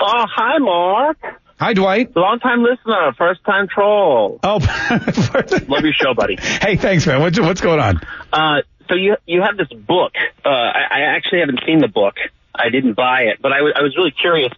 Oh, 0.00 0.24
hi, 0.34 0.58
Mark. 0.58 1.18
Hi, 1.60 1.74
Dwight. 1.74 2.16
Long 2.16 2.38
time 2.38 2.62
listener, 2.62 3.12
first 3.18 3.44
time 3.44 3.68
troll. 3.68 4.40
Oh, 4.42 4.56
love 5.68 5.84
your 5.84 5.92
show, 5.92 6.14
buddy. 6.14 6.36
Hey, 6.40 6.76
thanks, 6.76 7.06
man. 7.06 7.20
What's 7.20 7.38
what's 7.38 7.60
going 7.60 7.78
on? 7.78 8.00
Uh, 8.32 8.62
so 8.88 8.94
you 8.94 9.16
you 9.26 9.42
have 9.42 9.58
this 9.58 9.68
book. 9.68 10.12
Uh, 10.42 10.48
I, 10.48 10.86
I 10.90 11.00
actually 11.16 11.40
haven't 11.40 11.60
seen 11.66 11.80
the 11.80 11.88
book. 11.88 12.14
I 12.54 12.70
didn't 12.70 12.94
buy 12.94 13.24
it, 13.24 13.42
but 13.42 13.52
I, 13.52 13.58
w- 13.58 13.74
I 13.76 13.82
was 13.82 13.94
really 13.94 14.10
curious 14.10 14.52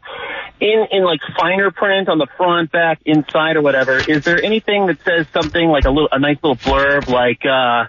in 0.63 0.87
in 0.93 1.03
like 1.05 1.21
finer 1.37 1.71
print 1.73 2.09
on 2.09 2.19
the 2.19 2.29
front, 2.37 2.71
back, 2.71 3.01
inside, 3.05 3.57
or 3.57 3.63
whatever, 3.63 3.99
is 3.99 4.25
there 4.25 4.43
anything 4.43 4.87
that 4.87 4.99
says 5.05 5.27
something 5.33 5.69
like 5.69 5.85
a 5.85 5.91
little 5.91 6.09
a 6.13 6.19
nice 6.21 6.39
little 6.43 6.57
blurb 6.57 7.09
like 7.09 7.45
uh 7.45 7.85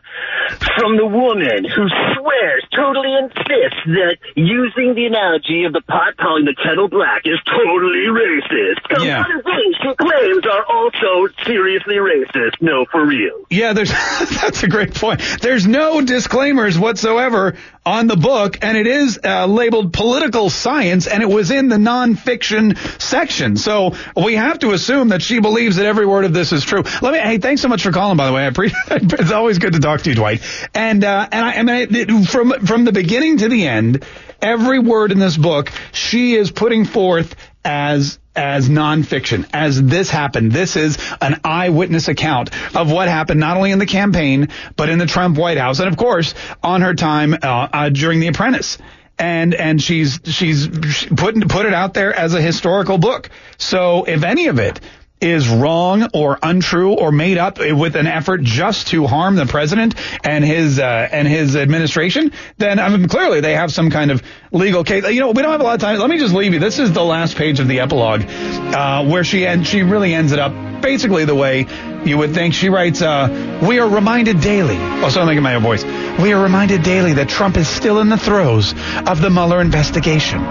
from 0.75 0.97
the 0.97 1.05
woman 1.05 1.63
who 1.63 1.87
swears, 1.87 2.65
totally 2.75 3.13
insists 3.15 3.79
that 3.85 4.17
using 4.35 4.95
the 4.95 5.05
analogy 5.05 5.63
of 5.65 5.73
the 5.73 5.81
pot 5.81 6.17
calling 6.17 6.45
the 6.45 6.55
kettle 6.61 6.87
black 6.89 7.21
is 7.25 7.39
totally 7.45 8.07
racist. 8.09 8.81
Some 8.97 9.07
Yeah. 9.07 9.21
other 9.21 9.41
things 9.43 9.75
she 9.81 9.93
claims 9.95 10.45
are 10.45 10.65
also 10.65 11.27
seriously 11.45 11.95
racist. 11.95 12.61
No, 12.61 12.85
for 12.91 13.05
real. 13.05 13.45
Yeah, 13.49 13.73
there's 13.73 13.91
that's 14.41 14.63
a 14.63 14.67
great 14.67 14.93
point. 14.95 15.21
There's 15.41 15.67
no 15.67 16.01
disclaimers 16.01 16.77
whatsoever 16.79 17.55
on 17.85 18.07
the 18.07 18.15
book, 18.15 18.57
and 18.61 18.77
it 18.77 18.87
is 18.87 19.19
uh, 19.23 19.45
labeled 19.45 19.91
political 19.93 20.49
science, 20.49 21.05
and 21.07 21.21
it 21.21 21.29
was 21.29 21.51
in 21.51 21.67
the 21.67 21.75
nonfiction 21.77 22.62
section. 22.99 23.57
So 23.57 23.95
we 24.15 24.35
have 24.35 24.59
to 24.59 24.71
assume 24.71 25.09
that 25.09 25.21
she 25.21 25.39
believes 25.39 25.75
that 25.77 25.85
every 25.85 26.05
word 26.05 26.25
of 26.25 26.33
this 26.33 26.51
is 26.51 26.63
true. 26.63 26.83
Let 27.01 27.13
me. 27.13 27.19
Hey, 27.19 27.37
thanks 27.37 27.61
so 27.61 27.67
much 27.67 27.83
for 27.83 27.91
calling. 27.91 28.17
By 28.17 28.27
the 28.27 28.33
way, 28.33 28.43
I 28.43 28.47
appreciate. 28.47 28.79
It's 29.23 29.31
always 29.31 29.59
good 29.59 29.73
to 29.73 29.79
talk 29.79 30.01
to 30.01 30.09
you, 30.09 30.15
Dwight. 30.15 30.41
And 30.73 31.03
uh, 31.03 31.27
and 31.31 31.69
I, 31.69 31.81
it, 31.81 31.95
it- 31.95 32.27
from 32.27 32.51
from 32.65 32.85
the 32.85 32.91
beginning 32.91 33.37
to 33.39 33.49
the 33.49 33.67
end, 33.67 34.03
every 34.41 34.79
word 34.79 35.11
in 35.11 35.19
this 35.19 35.37
book, 35.37 35.71
she 35.91 36.35
is 36.35 36.51
putting 36.51 36.85
forth 36.85 37.35
as 37.65 38.19
as 38.35 38.67
nonfiction, 38.67 39.47
as 39.53 39.81
this 39.81 40.09
happened. 40.09 40.51
This 40.51 40.75
is 40.75 40.97
an 41.21 41.39
eyewitness 41.43 42.07
account 42.07 42.49
of 42.75 42.91
what 42.91 43.07
happened 43.07 43.39
not 43.39 43.57
only 43.57 43.71
in 43.71 43.77
the 43.79 43.85
campaign, 43.85 44.49
but 44.75 44.89
in 44.89 44.97
the 44.97 45.05
Trump 45.05 45.37
White 45.37 45.57
House, 45.59 45.79
and 45.79 45.87
of 45.87 45.97
course 45.97 46.33
on 46.63 46.81
her 46.81 46.95
time 46.95 47.33
uh, 47.35 47.37
uh, 47.43 47.89
during 47.89 48.19
The 48.19 48.27
Apprentice. 48.27 48.77
And 49.23 49.53
and 49.53 49.81
she's 49.81 50.19
she's 50.25 50.67
put 50.67 51.47
put 51.47 51.65
it 51.65 51.73
out 51.73 51.93
there 51.93 52.13
as 52.13 52.33
a 52.33 52.41
historical 52.41 52.97
book. 52.97 53.29
So 53.57 54.03
if 54.03 54.23
any 54.23 54.47
of 54.47 54.59
it 54.59 54.81
is 55.21 55.47
wrong 55.47 56.09
or 56.13 56.37
untrue 56.43 56.93
or 56.93 57.11
made 57.11 57.37
up 57.37 57.57
with 57.57 57.95
an 57.95 58.05
effort 58.05 58.41
just 58.41 58.87
to 58.87 59.07
harm 59.07 59.35
the 59.35 59.45
president 59.45 59.95
and 60.25 60.43
his 60.43 60.77
uh, 60.77 61.07
and 61.09 61.25
his 61.25 61.55
administration, 61.55 62.33
then 62.57 62.79
I 62.79 62.89
mean, 62.89 63.07
clearly 63.07 63.39
they 63.39 63.53
have 63.53 63.71
some 63.71 63.89
kind 63.89 64.11
of 64.11 64.21
legal 64.51 64.83
case. 64.83 65.05
You 65.05 65.21
know, 65.21 65.31
we 65.31 65.41
don't 65.41 65.51
have 65.51 65.61
a 65.61 65.63
lot 65.63 65.75
of 65.75 65.81
time. 65.81 65.97
Let 65.99 66.09
me 66.09 66.17
just 66.17 66.33
leave 66.33 66.53
you. 66.53 66.59
This 66.59 66.77
is 66.77 66.91
the 66.91 67.03
last 67.03 67.37
page 67.37 67.61
of 67.61 67.69
the 67.69 67.79
epilogue, 67.79 68.23
uh, 68.25 69.05
where 69.05 69.23
she 69.23 69.47
and 69.47 69.65
she 69.65 69.83
really 69.83 70.13
ends 70.13 70.33
it 70.33 70.39
up 70.39 70.72
basically 70.83 71.25
the 71.25 71.33
way 71.33 71.65
you 72.05 72.19
would 72.19 72.35
think. 72.35 72.53
She 72.53 72.69
writes, 72.69 73.01
uh, 73.01 73.59
"We 73.63 73.79
are 73.79 73.89
reminded 73.89 74.41
daily." 74.41 74.77
Oh, 75.01 75.09
so 75.09 75.21
I'm 75.21 75.27
making 75.27 75.41
my 75.41 75.55
own 75.55 75.63
voice. 75.63 75.83
We 76.19 76.33
are 76.33 76.43
reminded 76.43 76.83
daily 76.83 77.13
that 77.13 77.29
Trump 77.29 77.57
is 77.57 77.67
still 77.67 77.99
in 77.99 78.09
the 78.09 78.17
throes 78.17 78.75
of 79.07 79.21
the 79.21 79.31
Mueller 79.31 79.61
investigation. 79.61 80.43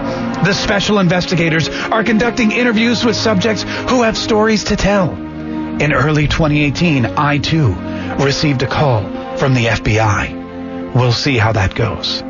The 0.43 0.53
special 0.53 0.99
investigators 0.99 1.69
are 1.69 2.03
conducting 2.03 2.51
interviews 2.51 3.05
with 3.05 3.15
subjects 3.15 3.63
who 3.87 4.01
have 4.01 4.17
stories 4.17 4.65
to 4.65 4.75
tell. 4.75 5.11
In 5.13 5.93
early 5.93 6.27
2018, 6.27 7.05
I 7.05 7.37
too 7.37 7.73
received 8.19 8.61
a 8.63 8.67
call 8.67 9.03
from 9.37 9.53
the 9.53 9.67
FBI. 9.67 10.93
We'll 10.93 11.13
see 11.13 11.37
how 11.37 11.53
that 11.53 11.73
goes. 11.75 12.23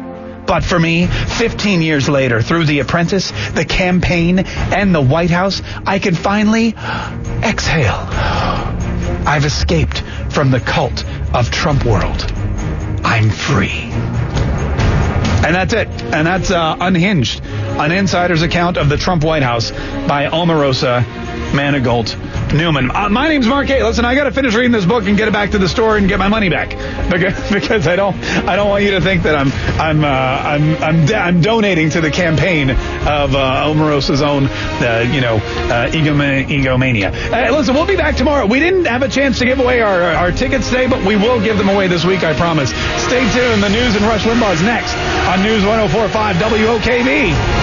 But 0.45 0.63
for 0.63 0.79
me, 0.79 1.07
15 1.07 1.81
years 1.81 2.09
later, 2.09 2.41
through 2.41 2.65
The 2.65 2.79
Apprentice, 2.79 3.31
the 3.51 3.65
campaign, 3.65 4.39
and 4.39 4.93
the 4.93 5.01
White 5.01 5.31
House, 5.31 5.61
I 5.85 5.99
can 5.99 6.15
finally 6.15 6.75
exhale. 7.43 8.07
I've 9.25 9.45
escaped 9.45 9.99
from 10.29 10.51
the 10.51 10.59
cult 10.59 11.05
of 11.33 11.49
Trump 11.49 11.85
world. 11.85 12.21
I'm 13.03 13.29
free. 13.29 13.89
And 15.45 15.55
that's 15.55 15.73
it. 15.73 15.87
And 15.87 16.25
that's 16.25 16.51
uh, 16.51 16.77
Unhinged, 16.79 17.43
an 17.43 17.91
insider's 17.91 18.41
account 18.41 18.77
of 18.77 18.87
the 18.89 18.97
Trump 18.97 19.23
White 19.23 19.43
House 19.43 19.71
by 19.71 20.27
Omarosa 20.27 21.03
Manigault 21.53 22.17
Newman. 22.53 22.91
Uh, 22.91 23.09
my 23.09 23.27
name's 23.27 23.47
Mark 23.47 23.69
A. 23.69 23.83
Listen, 23.83 24.05
I 24.05 24.15
got 24.15 24.25
to 24.25 24.31
finish 24.31 24.53
reading 24.55 24.71
this 24.71 24.85
book 24.85 25.05
and 25.05 25.15
get 25.15 25.27
it 25.27 25.31
back 25.31 25.51
to 25.51 25.57
the 25.57 25.69
store 25.69 25.97
and 25.97 26.07
get 26.07 26.19
my 26.19 26.27
money 26.27 26.49
back 26.49 26.69
because, 27.11 27.51
because 27.51 27.87
I 27.87 27.95
don't 27.95 28.15
I 28.47 28.55
don't 28.55 28.69
want 28.69 28.83
you 28.83 28.91
to 28.91 29.01
think 29.01 29.23
that 29.23 29.35
I'm 29.35 29.51
I'm 29.79 30.03
uh, 30.03 30.07
I'm 30.07 30.83
I'm, 30.83 31.13
I'm 31.13 31.41
donating 31.41 31.89
to 31.91 32.01
the 32.01 32.11
campaign 32.11 32.69
of 32.71 33.35
uh, 33.35 33.65
Omarosa's 33.67 34.21
own 34.21 34.47
uh, 34.47 35.09
you 35.13 35.21
know 35.21 35.35
uh, 35.35 35.89
egoma- 35.91 36.45
egomania. 36.49 37.13
Uh, 37.31 37.55
listen, 37.55 37.73
we'll 37.75 37.85
be 37.87 37.95
back 37.95 38.15
tomorrow. 38.15 38.45
We 38.45 38.59
didn't 38.59 38.85
have 38.85 39.03
a 39.03 39.09
chance 39.09 39.39
to 39.39 39.45
give 39.45 39.59
away 39.59 39.81
our 39.81 40.01
our 40.01 40.31
tickets 40.31 40.69
today, 40.69 40.87
but 40.87 41.05
we 41.05 41.15
will 41.15 41.41
give 41.41 41.57
them 41.57 41.69
away 41.69 41.87
this 41.87 42.03
week. 42.03 42.23
I 42.23 42.33
promise. 42.33 42.69
Stay 43.05 43.29
tuned. 43.31 43.61
The 43.63 43.69
news 43.69 43.95
and 43.95 44.03
Rush 44.05 44.23
Limbaugh 44.23 44.53
is 44.55 44.61
next 44.61 44.95
on 45.29 45.43
News 45.43 45.63
104.5 45.63 46.33
WOKV. 46.33 47.62